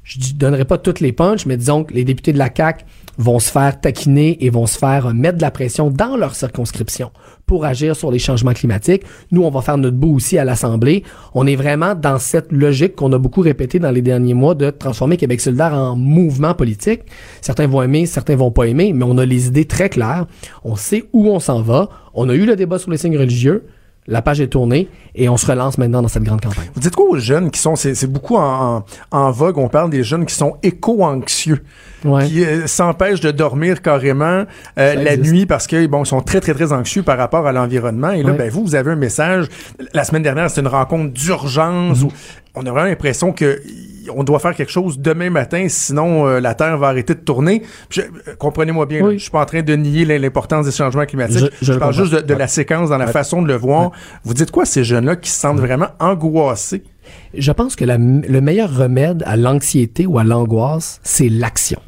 Je 0.07 0.19
ne 0.19 0.39
donnerai 0.39 0.63
pas 0.63 0.77
toutes 0.77 1.01
les 1.01 1.11
punches, 1.11 1.45
mais 1.45 1.57
disons 1.57 1.83
que 1.83 1.93
les 1.93 2.05
députés 2.05 2.31
de 2.31 2.37
la 2.37 2.49
CAQ 2.55 2.85
vont 3.17 3.39
se 3.39 3.51
faire 3.51 3.81
taquiner 3.81 4.37
et 4.45 4.49
vont 4.49 4.65
se 4.65 4.77
faire 4.77 5.13
mettre 5.13 5.35
de 5.35 5.41
la 5.41 5.51
pression 5.51 5.91
dans 5.91 6.15
leur 6.15 6.33
circonscription 6.33 7.11
pour 7.45 7.65
agir 7.65 7.93
sur 7.93 8.09
les 8.09 8.17
changements 8.17 8.53
climatiques. 8.53 9.03
Nous, 9.31 9.43
on 9.43 9.49
va 9.49 9.59
faire 9.59 9.77
notre 9.77 9.97
bout 9.97 10.15
aussi 10.15 10.37
à 10.37 10.45
l'Assemblée. 10.45 11.03
On 11.33 11.45
est 11.45 11.57
vraiment 11.57 11.93
dans 11.93 12.19
cette 12.19 12.53
logique 12.53 12.95
qu'on 12.95 13.11
a 13.11 13.17
beaucoup 13.17 13.41
répété 13.41 13.79
dans 13.79 13.91
les 13.91 14.01
derniers 14.01 14.33
mois 14.33 14.55
de 14.55 14.69
transformer 14.69 15.17
Québec 15.17 15.41
solidaire 15.41 15.73
en 15.73 15.97
mouvement 15.97 16.53
politique. 16.53 17.01
Certains 17.41 17.67
vont 17.67 17.81
aimer, 17.81 18.05
certains 18.05 18.37
vont 18.37 18.51
pas 18.51 18.63
aimer, 18.63 18.93
mais 18.93 19.03
on 19.03 19.17
a 19.17 19.25
les 19.25 19.47
idées 19.47 19.65
très 19.65 19.89
claires. 19.89 20.25
On 20.63 20.77
sait 20.77 21.03
où 21.11 21.27
on 21.27 21.41
s'en 21.41 21.61
va. 21.61 21.89
On 22.13 22.29
a 22.29 22.33
eu 22.33 22.45
le 22.45 22.55
débat 22.55 22.79
sur 22.79 22.91
les 22.91 22.97
signes 22.97 23.17
religieux. 23.17 23.65
La 24.07 24.21
page 24.21 24.39
est 24.39 24.47
tournée 24.47 24.87
et 25.15 25.27
on 25.27 25.35
se 25.35 25.45
relance 25.45 25.77
maintenant 25.77 26.01
dans 26.01 26.07
cette 26.07 26.23
grande 26.23 26.41
campagne. 26.41 26.69
Vous 26.73 26.79
dites 26.79 26.95
quoi 26.95 27.07
aux 27.09 27.17
jeunes 27.17 27.51
qui 27.51 27.59
sont, 27.59 27.75
c'est 27.75 28.07
beaucoup 28.07 28.37
en, 28.37 28.85
en, 29.11 29.31
vogue, 29.31 29.57
on 29.57 29.67
parle 29.67 29.89
des 29.89 30.03
jeunes 30.03 30.25
qui 30.25 30.33
sont 30.33 30.55
éco-anxieux, 30.63 31.61
qui 32.01 32.45
euh, 32.45 32.67
s'empêchent 32.67 33.19
de 33.19 33.31
dormir 33.31 33.81
carrément 33.81 34.45
euh, 34.79 34.95
la 34.95 35.17
nuit 35.17 35.45
parce 35.45 35.67
qu'ils 35.67 35.89
bon, 35.89 36.05
sont 36.05 36.21
très, 36.21 36.39
très, 36.39 36.53
très 36.53 36.71
anxieux 36.71 37.03
par 37.03 37.17
rapport 37.17 37.47
à 37.47 37.51
l'environnement. 37.51 38.11
Et 38.11 38.23
là, 38.23 38.31
ben, 38.31 38.49
vous, 38.49 38.63
vous 38.63 38.75
avez 38.75 38.91
un 38.91 38.95
message. 38.95 39.47
La 39.93 40.03
semaine 40.05 40.23
dernière, 40.23 40.49
c'était 40.49 40.61
une 40.61 40.67
rencontre 40.67 41.11
d'urgence 41.11 42.03
où 42.03 42.11
on 42.55 42.65
a 42.65 42.71
vraiment 42.71 42.87
l'impression 42.87 43.33
que 43.33 43.61
on 44.15 44.23
doit 44.23 44.39
faire 44.39 44.55
quelque 44.55 44.71
chose 44.71 44.99
demain 44.99 45.29
matin, 45.29 45.67
sinon 45.69 46.27
euh, 46.27 46.39
la 46.39 46.55
Terre 46.55 46.77
va 46.77 46.87
arrêter 46.87 47.13
de 47.15 47.19
tourner. 47.19 47.63
Euh, 47.97 48.03
comprenez-moi 48.37 48.85
bien, 48.85 49.11
je 49.11 49.17
suis 49.17 49.31
pas 49.31 49.41
en 49.41 49.45
train 49.45 49.61
de 49.61 49.75
nier 49.75 50.05
l'importance 50.05 50.65
des 50.65 50.71
changements 50.71 51.05
climatiques. 51.05 51.51
Je, 51.61 51.73
parle 51.73 51.93
juste 51.93 52.13
de, 52.13 52.33
la 52.33 52.47
séquence 52.47 52.89
dans 52.89 52.97
la 52.97 53.07
façon 53.07 53.41
de 53.41 53.47
le 53.47 53.55
voir. 53.55 53.91
Vous 54.23 54.33
dites 54.33 54.51
quoi 54.51 54.65
ces 54.65 54.83
jeunes-là 54.83 55.15
qui 55.15 55.29
se 55.29 55.39
sentent 55.39 55.59
vraiment 55.59 55.89
angoissés? 55.99 56.83
Je 57.33 57.51
pense 57.51 57.75
que 57.75 57.85
le 57.85 58.41
meilleur 58.41 58.75
remède 58.75 59.23
à 59.25 59.37
l'anxiété 59.37 60.05
ou 60.05 60.19
à 60.19 60.23
l'angoisse, 60.23 60.99
c'est 61.03 61.29
l'action. 61.29 61.79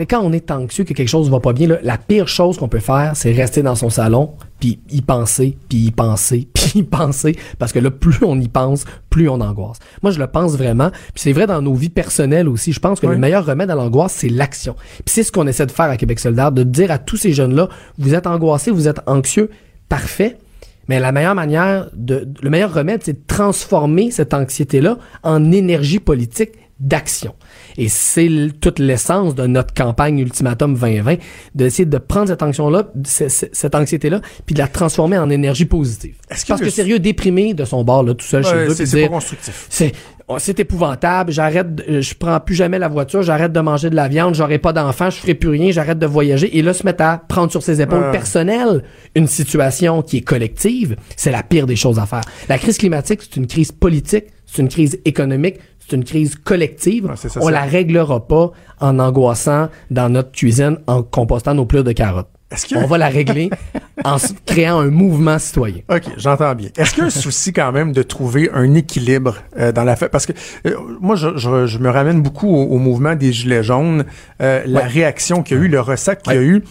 C'est 0.00 0.06
quand 0.06 0.22
on 0.22 0.32
est 0.32 0.50
anxieux 0.50 0.84
que 0.84 0.94
quelque 0.94 1.10
chose 1.10 1.28
va 1.28 1.40
pas 1.40 1.52
bien, 1.52 1.68
la 1.82 1.98
pire 1.98 2.26
chose 2.26 2.56
qu'on 2.56 2.68
peut 2.68 2.78
faire, 2.78 3.12
c'est 3.16 3.32
rester 3.32 3.62
dans 3.62 3.74
son 3.74 3.90
salon, 3.90 4.30
puis 4.58 4.80
y 4.90 5.02
penser, 5.02 5.58
puis 5.68 5.76
y 5.76 5.90
penser, 5.90 6.48
puis 6.54 6.72
y 6.76 6.82
penser, 6.82 7.36
parce 7.58 7.70
que 7.70 7.80
là, 7.80 7.90
plus 7.90 8.24
on 8.24 8.40
y 8.40 8.48
pense, 8.48 8.86
plus 9.10 9.28
on 9.28 9.42
angoisse. 9.42 9.76
Moi, 10.02 10.10
je 10.10 10.18
le 10.18 10.26
pense 10.26 10.56
vraiment, 10.56 10.90
puis 10.90 11.16
c'est 11.16 11.32
vrai 11.32 11.46
dans 11.46 11.60
nos 11.60 11.74
vies 11.74 11.90
personnelles 11.90 12.48
aussi. 12.48 12.72
Je 12.72 12.80
pense 12.80 12.98
que 12.98 13.06
le 13.06 13.18
meilleur 13.18 13.44
remède 13.44 13.70
à 13.70 13.74
l'angoisse, 13.74 14.14
c'est 14.14 14.30
l'action. 14.30 14.74
Puis 15.04 15.12
c'est 15.12 15.22
ce 15.22 15.32
qu'on 15.32 15.46
essaie 15.46 15.66
de 15.66 15.70
faire 15.70 15.90
à 15.90 15.98
Québec 15.98 16.18
solidaire, 16.18 16.50
de 16.50 16.62
dire 16.62 16.90
à 16.90 16.96
tous 16.96 17.18
ces 17.18 17.34
jeunes-là, 17.34 17.68
vous 17.98 18.14
êtes 18.14 18.26
angoissés, 18.26 18.70
vous 18.70 18.88
êtes 18.88 19.00
anxieux, 19.06 19.50
parfait. 19.90 20.38
Mais 20.88 20.98
la 20.98 21.12
meilleure 21.12 21.34
manière 21.34 21.90
de, 21.94 22.26
le 22.40 22.48
meilleur 22.48 22.72
remède, 22.72 23.02
c'est 23.04 23.12
de 23.12 23.26
transformer 23.26 24.10
cette 24.10 24.32
anxiété-là 24.32 24.96
en 25.22 25.52
énergie 25.52 26.00
politique 26.00 26.52
d'action. 26.80 27.34
Et 27.76 27.88
c'est 27.88 28.28
toute 28.60 28.78
l'essence 28.78 29.34
de 29.34 29.46
notre 29.46 29.74
campagne 29.74 30.18
Ultimatum 30.18 30.74
2020, 30.74 31.16
d'essayer 31.54 31.84
de 31.84 31.98
prendre 31.98 32.28
cette 32.28 32.42
anxiété-là, 32.42 32.90
cette 33.04 33.74
anxiété-là, 33.74 34.20
puis 34.46 34.54
de 34.54 34.60
la 34.60 34.68
transformer 34.68 35.18
en 35.18 35.28
énergie 35.28 35.66
positive. 35.66 36.16
Parce 36.28 36.60
que 36.60 36.70
sérieux, 36.70 36.98
déprimé 36.98 37.54
de 37.54 37.64
son 37.64 37.84
bord, 37.84 38.02
là, 38.02 38.14
tout 38.14 38.26
seul 38.26 38.44
chez 38.44 38.66
eux, 38.66 38.74
c'est 38.74 39.02
pas 39.02 39.08
constructif. 39.08 39.66
C'est, 39.68 39.92
oh, 40.28 40.36
c'est 40.38 40.58
épouvantable, 40.58 41.32
j'arrête, 41.32 41.66
je 41.86 42.14
prends 42.14 42.40
plus 42.40 42.54
jamais 42.54 42.78
la 42.78 42.88
voiture, 42.88 43.22
j'arrête 43.22 43.52
de 43.52 43.60
manger 43.60 43.90
de 43.90 43.96
la 43.96 44.08
viande, 44.08 44.34
j'aurai 44.34 44.58
pas 44.58 44.72
d'enfants, 44.72 45.10
je 45.10 45.18
ferai 45.18 45.34
plus 45.34 45.50
rien, 45.50 45.70
j'arrête 45.70 45.98
de 45.98 46.06
voyager. 46.06 46.56
Et 46.56 46.62
là, 46.62 46.72
se 46.72 46.84
mettre 46.84 47.04
à 47.04 47.18
prendre 47.18 47.50
sur 47.50 47.62
ses 47.62 47.82
épaules 47.82 48.10
personnelles 48.10 48.82
une 49.14 49.26
situation 49.26 50.02
qui 50.02 50.18
est 50.18 50.22
collective, 50.22 50.96
c'est 51.16 51.30
la 51.30 51.42
pire 51.42 51.66
des 51.66 51.76
choses 51.76 51.98
à 51.98 52.06
faire. 52.06 52.22
La 52.48 52.58
crise 52.58 52.78
climatique, 52.78 53.20
c'est 53.22 53.36
une 53.36 53.46
crise 53.46 53.70
politique, 53.70 54.24
c'est 54.46 54.62
une 54.62 54.68
crise 54.68 54.98
économique, 55.04 55.58
c'est 55.90 55.96
une 55.96 56.04
crise 56.04 56.36
collective. 56.36 57.10
on 57.40 57.48
la 57.48 57.62
réglera 57.62 58.26
pas 58.26 58.52
en 58.80 58.98
angoissant 58.98 59.68
dans 59.90 60.08
notre 60.08 60.32
cuisine 60.32 60.78
en 60.86 61.02
compostant 61.02 61.54
nos 61.54 61.66
pleurs 61.66 61.84
de 61.84 61.92
carottes. 61.92 62.28
On 62.74 62.86
va 62.86 62.98
la 62.98 63.08
régler 63.08 63.48
en 64.04 64.16
créant 64.44 64.80
un 64.80 64.90
mouvement 64.90 65.38
citoyen. 65.38 65.82
OK, 65.88 66.02
j'entends 66.16 66.54
bien. 66.54 66.70
Est-ce 66.76 66.94
qu'il 66.94 67.00
y 67.00 67.04
a 67.04 67.06
un 67.06 67.10
souci 67.10 67.52
quand 67.52 67.70
même 67.70 67.92
de 67.92 68.02
trouver 68.02 68.50
un 68.52 68.74
équilibre 68.74 69.36
euh, 69.56 69.70
dans 69.70 69.84
la 69.84 69.94
fête? 69.94 70.10
Parce 70.10 70.26
que 70.26 70.32
euh, 70.66 70.74
moi, 71.00 71.14
je, 71.14 71.78
me 71.78 71.88
ramène 71.88 72.22
beaucoup 72.22 72.48
au, 72.48 72.78
mouvement 72.78 73.14
des 73.14 73.32
Gilets 73.32 73.62
jaunes, 73.62 74.04
euh, 74.42 74.62
la 74.66 74.80
réaction 74.80 75.44
qu'il 75.44 75.58
y 75.58 75.60
a 75.60 75.62
eu, 75.64 75.68
le 75.68 75.80
ressac 75.80 76.22
qu'il 76.22 76.32
y 76.32 76.38
a 76.38 76.42
eu. 76.42 76.64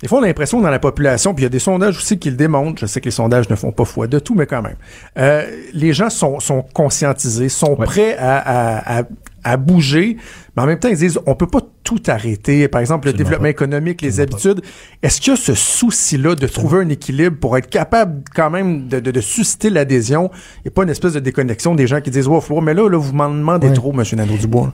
Des 0.00 0.08
fois, 0.08 0.20
on 0.20 0.22
a 0.22 0.26
l'impression 0.26 0.58
que 0.58 0.64
dans 0.64 0.70
la 0.70 0.78
population, 0.78 1.34
puis 1.34 1.42
il 1.42 1.44
y 1.44 1.46
a 1.46 1.50
des 1.50 1.58
sondages 1.58 1.98
aussi 1.98 2.18
qui 2.18 2.30
le 2.30 2.36
démontrent, 2.36 2.80
je 2.80 2.86
sais 2.86 3.00
que 3.00 3.04
les 3.04 3.10
sondages 3.10 3.50
ne 3.50 3.54
font 3.54 3.70
pas 3.70 3.84
foi 3.84 4.06
de 4.06 4.18
tout, 4.18 4.34
mais 4.34 4.46
quand 4.46 4.62
même, 4.62 4.76
euh, 5.18 5.44
les 5.74 5.92
gens 5.92 6.08
sont, 6.08 6.40
sont 6.40 6.62
conscientisés, 6.72 7.50
sont 7.50 7.76
prêts 7.76 8.16
à, 8.16 9.00
à, 9.00 9.02
à, 9.44 9.56
bouger, 9.58 10.16
mais 10.56 10.62
en 10.62 10.66
même 10.66 10.78
temps, 10.78 10.88
ils 10.88 10.96
disent, 10.96 11.20
on 11.26 11.34
peut 11.34 11.46
pas 11.46 11.60
tout 11.84 12.00
arrêter. 12.06 12.66
Par 12.68 12.80
exemple, 12.80 13.08
le 13.08 13.12
développement 13.12 13.48
économique, 13.48 14.00
les 14.00 14.20
habitudes. 14.20 14.62
Est-ce 15.02 15.20
qu'il 15.20 15.32
y 15.32 15.34
a 15.34 15.36
ce 15.36 15.54
souci-là 15.54 16.34
de 16.34 16.46
trouver 16.46 16.78
un 16.80 16.88
équilibre 16.88 17.36
pour 17.38 17.58
être 17.58 17.68
capable 17.68 18.22
quand 18.34 18.48
même 18.48 18.88
de, 18.88 19.00
de, 19.00 19.10
de 19.10 19.20
susciter 19.20 19.68
l'adhésion 19.68 20.30
et 20.64 20.70
pas 20.70 20.84
une 20.84 20.90
espèce 20.90 21.12
de 21.12 21.20
déconnexion 21.20 21.74
des 21.74 21.86
gens 21.86 22.00
qui 22.00 22.10
disent, 22.10 22.26
wow, 22.26 22.42
mais 22.62 22.72
là, 22.72 22.88
là 22.88 22.98
vous 22.98 23.12
m'en 23.12 23.28
demandez 23.28 23.70
trop, 23.74 23.92
M. 23.92 24.02
Nadeau-Dubois. 24.12 24.72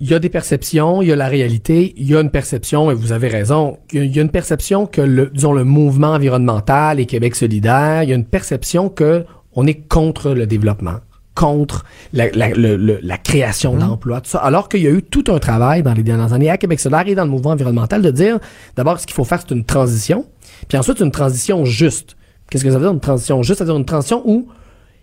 Il 0.00 0.10
y 0.10 0.14
a 0.14 0.18
des 0.18 0.28
perceptions, 0.28 1.00
il 1.00 1.08
y 1.08 1.12
a 1.12 1.16
la 1.16 1.28
réalité, 1.28 1.94
il 1.96 2.08
y 2.08 2.16
a 2.16 2.20
une 2.20 2.30
perception, 2.30 2.90
et 2.90 2.94
vous 2.94 3.12
avez 3.12 3.28
raison, 3.28 3.78
il 3.92 4.14
y 4.14 4.18
a 4.18 4.22
une 4.22 4.30
perception 4.30 4.86
que 4.86 5.00
le, 5.00 5.30
disons, 5.32 5.52
le 5.52 5.64
mouvement 5.64 6.12
environnemental 6.12 6.98
et 6.98 7.06
Québec 7.06 7.36
solidaire, 7.36 8.02
il 8.02 8.08
y 8.08 8.12
a 8.12 8.16
une 8.16 8.24
perception 8.24 8.88
que 8.88 9.24
on 9.54 9.66
est 9.66 9.86
contre 9.86 10.32
le 10.32 10.46
développement, 10.46 10.96
contre 11.34 11.84
la, 12.12 12.30
la, 12.30 12.48
la 12.56 13.18
création 13.18 13.74
mmh. 13.76 13.78
d'emplois, 13.78 14.20
tout 14.22 14.30
ça. 14.30 14.38
Alors 14.38 14.68
qu'il 14.68 14.82
y 14.82 14.86
a 14.86 14.90
eu 14.90 15.02
tout 15.02 15.24
un 15.28 15.38
travail 15.38 15.82
dans 15.82 15.94
les 15.94 16.02
dernières 16.02 16.32
années 16.32 16.50
à 16.50 16.56
Québec 16.56 16.80
solidaire 16.80 17.06
et 17.06 17.14
dans 17.14 17.24
le 17.24 17.30
mouvement 17.30 17.50
environnemental 17.50 18.02
de 18.02 18.10
dire, 18.10 18.38
d'abord, 18.76 18.98
ce 18.98 19.06
qu'il 19.06 19.14
faut 19.14 19.24
faire, 19.24 19.40
c'est 19.40 19.54
une 19.54 19.64
transition, 19.64 20.26
puis 20.68 20.78
ensuite, 20.78 21.00
une 21.00 21.10
transition 21.10 21.64
juste. 21.64 22.16
Qu'est-ce 22.50 22.64
que 22.64 22.70
ça 22.70 22.78
veut 22.78 22.84
dire, 22.84 22.92
une 22.92 23.00
transition 23.00 23.42
juste? 23.42 23.58
C'est-à-dire 23.58 23.76
une 23.76 23.84
transition 23.84 24.22
où 24.24 24.48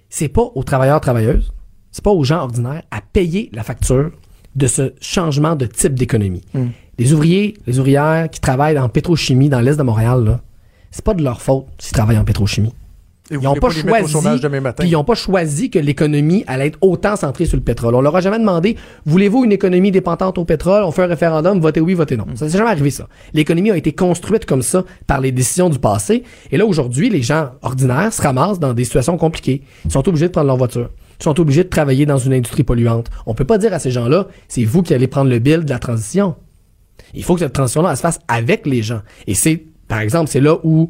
c'est 0.10 0.28
pas 0.28 0.50
aux 0.56 0.64
travailleurs, 0.64 1.00
travailleuses, 1.00 1.54
c'est 1.92 2.04
pas 2.04 2.12
aux 2.12 2.24
gens 2.24 2.42
ordinaires 2.42 2.84
à 2.92 3.02
payer 3.02 3.50
la 3.54 3.64
facture 3.64 4.12
de 4.56 4.68
ce 4.68 4.94
changement 5.02 5.56
de 5.56 5.66
type 5.66 5.96
d'économie. 5.96 6.44
Hmm. 6.54 6.68
Les 6.98 7.14
ouvriers, 7.14 7.56
les 7.66 7.80
ouvrières 7.80 8.30
qui 8.30 8.42
travaillent 8.42 8.78
en 8.78 8.90
pétrochimie 8.90 9.50
dans 9.50 9.62
l'est 9.62 9.78
de 9.78 9.84
Montréal, 9.84 10.24
là, 10.24 10.42
c'est 10.92 11.04
pas 11.04 11.14
de 11.14 11.24
leur 11.24 11.42
faute 11.42 11.66
s'ils 11.78 11.94
travaillent 11.94 12.18
en 12.18 12.26
pétrochimie. 12.26 12.74
ils 13.32 13.40
n'ont 13.40 13.54
pas, 13.54 13.70
choisi, 13.70 14.16
ils 14.84 14.92
n'ont 14.92 15.04
pas 15.04 15.16
choisi 15.16 15.70
que 15.70 15.78
l'économie 15.78 16.44
allait 16.48 16.68
être 16.68 16.80
autant 16.82 17.16
centrée 17.16 17.46
sur 17.46 17.58
le 17.58 17.64
pétrole. 17.64 17.94
On 17.96 18.02
leur 18.02 18.16
a 18.16 18.22
jamais 18.22 18.40
demandé, 18.40 18.76
voulez-vous 19.06 19.46
une 19.46 19.52
économie 19.52 19.92
dépendante 19.92 20.38
au 20.40 20.46
pétrole? 20.46 20.84
On 20.84 20.92
fait 20.92 21.04
un 21.04 21.08
référendum, 21.08 21.60
votez 21.60 21.80
oui, 21.80 21.94
votez 21.94 22.18
non. 22.18 22.26
Hmm. 22.26 22.36
Ça 22.36 22.50
s'est 22.50 22.58
jamais 22.58 22.72
arrivé, 22.72 22.90
ça. 22.90 23.08
L'économie 23.34 23.72
a 23.72 23.78
été 23.78 23.94
construite 23.94 24.46
comme 24.46 24.64
ça 24.64 24.84
par 25.06 25.22
les 25.22 25.32
décisions 25.32 25.70
du 25.70 25.80
passé. 25.80 26.24
Et 26.52 26.58
là, 26.58 26.66
aujourd'hui, 26.66 27.10
les 27.10 27.22
gens 27.22 27.52
ordinaires 27.62 28.12
se 28.12 28.22
ramassent 28.22 28.60
dans 28.60 28.74
des 28.74 28.84
situations 28.84 29.18
compliquées. 29.18 29.62
Ils 29.86 29.92
sont 29.92 30.08
obligés 30.10 30.28
de 30.28 30.32
prendre 30.32 30.48
leur 30.48 30.58
voiture 30.58 30.90
sont 31.20 31.40
obligés 31.40 31.64
de 31.64 31.70
travailler 31.70 32.06
dans 32.06 32.18
une 32.18 32.34
industrie 32.34 32.64
polluante. 32.64 33.10
On 33.26 33.34
peut 33.34 33.46
pas 33.46 33.58
dire 33.58 33.74
à 33.74 33.80
ces 33.80 33.92
gens-là, 33.92 34.28
c'est 34.48 34.64
vous 34.64 34.82
qui 34.82 34.94
allez 34.94 35.08
prendre 35.08 35.30
le 35.30 35.40
bill 35.40 35.66
de 35.66 35.70
la 35.70 35.80
transition. 35.80 36.36
Il 37.14 37.24
faut 37.24 37.34
que 37.34 37.42
cette 37.42 37.54
transition-là 37.54 37.96
se 37.96 38.02
fasse 38.02 38.20
avec 38.28 38.66
les 38.66 38.82
gens. 38.82 39.02
Et 39.28 39.34
c'est, 39.34 39.66
par 39.88 40.00
exemple, 40.00 40.30
c'est 40.30 40.40
là 40.40 40.58
où 40.64 40.90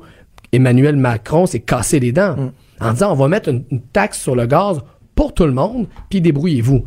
Emmanuel 0.51 0.95
Macron 0.95 1.45
s'est 1.45 1.61
cassé 1.61 1.99
les 1.99 2.11
dents 2.11 2.35
mm. 2.35 2.51
en 2.81 2.93
disant 2.93 3.11
on 3.11 3.15
va 3.15 3.27
mettre 3.27 3.49
une, 3.49 3.63
une, 3.71 3.81
taxe 3.81 4.19
sur 4.19 4.35
le 4.35 4.45
gaz 4.45 4.79
pour 5.15 5.33
tout 5.33 5.45
le 5.45 5.51
monde, 5.51 5.87
puis 6.09 6.21
débrouillez-vous. 6.21 6.83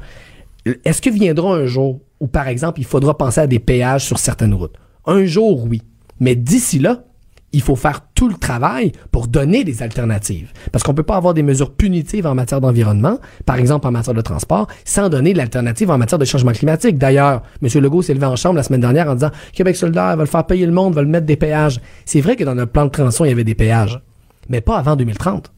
Est-ce 0.85 1.03
que 1.03 1.11
viendra 1.11 1.55
un 1.55 1.67
jour 1.67 2.01
où, 2.21 2.29
par 2.29 2.49
exemple, 2.49 2.81
il 2.81 2.87
faudra 2.87 3.19
penser 3.19 3.41
à 3.41 3.47
des 3.47 3.59
péages 3.59 4.05
sur 4.05 4.19
certaines 4.19 4.55
routes? 4.55 4.77
Un 5.07 5.25
jour, 5.25 5.67
oui. 5.69 5.83
Mais 6.21 6.37
d'ici 6.37 6.79
là, 6.79 7.05
il 7.53 7.63
faut 7.63 7.77
faire 7.77 8.01
tout 8.15 8.29
le 8.29 8.35
travail 8.35 8.93
pour 9.11 9.27
donner 9.27 9.65
des 9.65 9.83
alternatives. 9.83 10.53
Parce 10.71 10.83
qu'on 10.83 10.95
peut 10.95 11.03
pas 11.03 11.17
avoir 11.17 11.35
des 11.35 11.43
mesures 11.43 11.73
punitives 11.73 12.27
en 12.27 12.35
matière 12.35 12.61
d'environnement, 12.61 13.19
par 13.47 13.57
exemple 13.57 13.87
en 13.87 13.91
matière 13.91 14.15
de 14.15 14.21
transport, 14.21 14.69
sans 14.85 15.09
donner 15.09 15.35
l'alternative 15.35 15.91
en 15.91 15.99
matière 15.99 16.19
de 16.19 16.25
changement 16.25 16.53
climatique. 16.53 16.99
D'ailleurs, 16.99 17.43
M. 17.63 17.69
Legault 17.83 18.03
s'est 18.03 18.15
levé 18.15 18.27
en 18.27 18.37
chambre 18.37 18.57
la 18.57 18.63
semaine 18.63 18.81
dernière 18.81 19.09
en 19.09 19.15
disant 19.15 19.31
Québec 19.53 19.77
solidaire 19.77 20.17
va 20.17 20.23
le 20.23 20.27
faire 20.27 20.47
payer 20.47 20.67
le 20.67 20.73
monde, 20.73 20.95
va 20.95 21.03
le 21.03 21.09
mettre 21.09 21.27
des 21.27 21.37
péages. 21.37 21.81
C'est 22.05 22.21
vrai 22.21 22.37
que 22.37 22.45
dans 22.45 22.55
notre 22.55 22.73
plan 22.73 22.87
de 22.87 22.91
transition, 22.91 23.25
il 23.25 23.29
y 23.29 23.33
avait 23.33 23.45
des 23.45 23.55
péages, 23.55 24.01
mais 24.49 24.61
pas 24.61 24.79
avant 24.79 24.97
2030. 24.97 25.53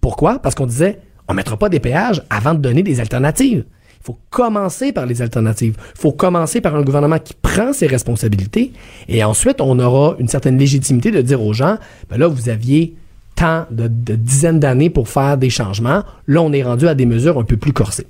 Pourquoi? 0.00 0.38
Parce 0.38 0.54
qu'on 0.54 0.66
disait, 0.66 1.00
on 1.28 1.34
mettra 1.34 1.56
pas 1.56 1.68
des 1.68 1.80
péages 1.80 2.22
avant 2.30 2.54
de 2.54 2.60
donner 2.60 2.82
des 2.82 3.00
alternatives. 3.00 3.64
Il 4.00 4.04
faut 4.04 4.18
commencer 4.30 4.92
par 4.92 5.06
les 5.06 5.22
alternatives. 5.22 5.76
Il 5.94 6.00
faut 6.00 6.12
commencer 6.12 6.60
par 6.60 6.74
un 6.74 6.82
gouvernement 6.82 7.18
qui 7.18 7.34
prend 7.34 7.72
ses 7.72 7.86
responsabilités 7.86 8.72
et 9.08 9.24
ensuite 9.24 9.60
on 9.60 9.78
aura 9.78 10.16
une 10.18 10.28
certaine 10.28 10.58
légitimité 10.58 11.10
de 11.10 11.20
dire 11.20 11.42
aux 11.42 11.52
gens, 11.52 11.78
ben 12.10 12.16
là, 12.16 12.28
vous 12.28 12.48
aviez 12.48 12.94
tant 13.34 13.66
de, 13.70 13.88
de 13.88 14.14
dizaines 14.14 14.60
d'années 14.60 14.90
pour 14.90 15.08
faire 15.08 15.36
des 15.36 15.50
changements. 15.50 16.02
Là, 16.26 16.42
on 16.42 16.52
est 16.52 16.62
rendu 16.62 16.88
à 16.88 16.94
des 16.94 17.06
mesures 17.06 17.38
un 17.38 17.44
peu 17.44 17.56
plus 17.56 17.72
corsées. 17.72 18.06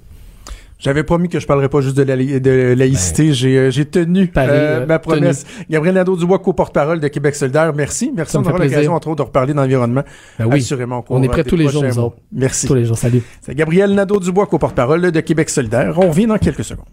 J'avais 0.78 1.02
promis 1.02 1.28
que 1.28 1.40
je 1.40 1.46
parlerais 1.46 1.68
pas 1.68 1.80
juste 1.80 1.96
de, 1.96 2.02
la, 2.02 2.16
de 2.16 2.74
laïcité. 2.76 3.30
Ben, 3.30 3.46
euh, 3.46 3.70
j'ai 3.70 3.84
tenu 3.84 4.30
euh, 4.36 4.86
ma 4.86 4.98
promesse. 4.98 5.44
Gabriel 5.68 5.96
Nadeau-Dubois, 5.96 6.38
co-porte-parole 6.38 7.00
de 7.00 7.08
Québec 7.08 7.34
solidaire. 7.34 7.72
Merci. 7.74 8.12
Merci 8.14 8.36
d'avoir 8.36 8.58
l'occasion, 8.58 8.94
entre 8.94 9.08
autres, 9.08 9.16
de 9.16 9.26
reparler 9.26 9.54
d'environnement. 9.54 10.04
Ben 10.38 10.46
oui. 10.46 10.60
Assurément. 10.60 11.04
On 11.08 11.22
est 11.22 11.28
prêt 11.28 11.44
tous 11.44 11.56
les 11.56 11.68
jours, 11.68 11.82
nous. 11.82 12.12
Merci. 12.32 12.66
Tous 12.66 12.74
les 12.74 12.84
jours. 12.84 12.98
Salut. 12.98 13.22
C'est 13.40 13.54
Gabriel 13.54 13.94
Nadeau-Dubois, 13.94 14.46
co-porte-parole 14.46 15.10
de 15.10 15.20
Québec 15.20 15.50
solidaire. 15.50 15.94
On 15.98 16.08
revient 16.08 16.26
dans 16.26 16.38
quelques 16.38 16.64
secondes. 16.64 16.86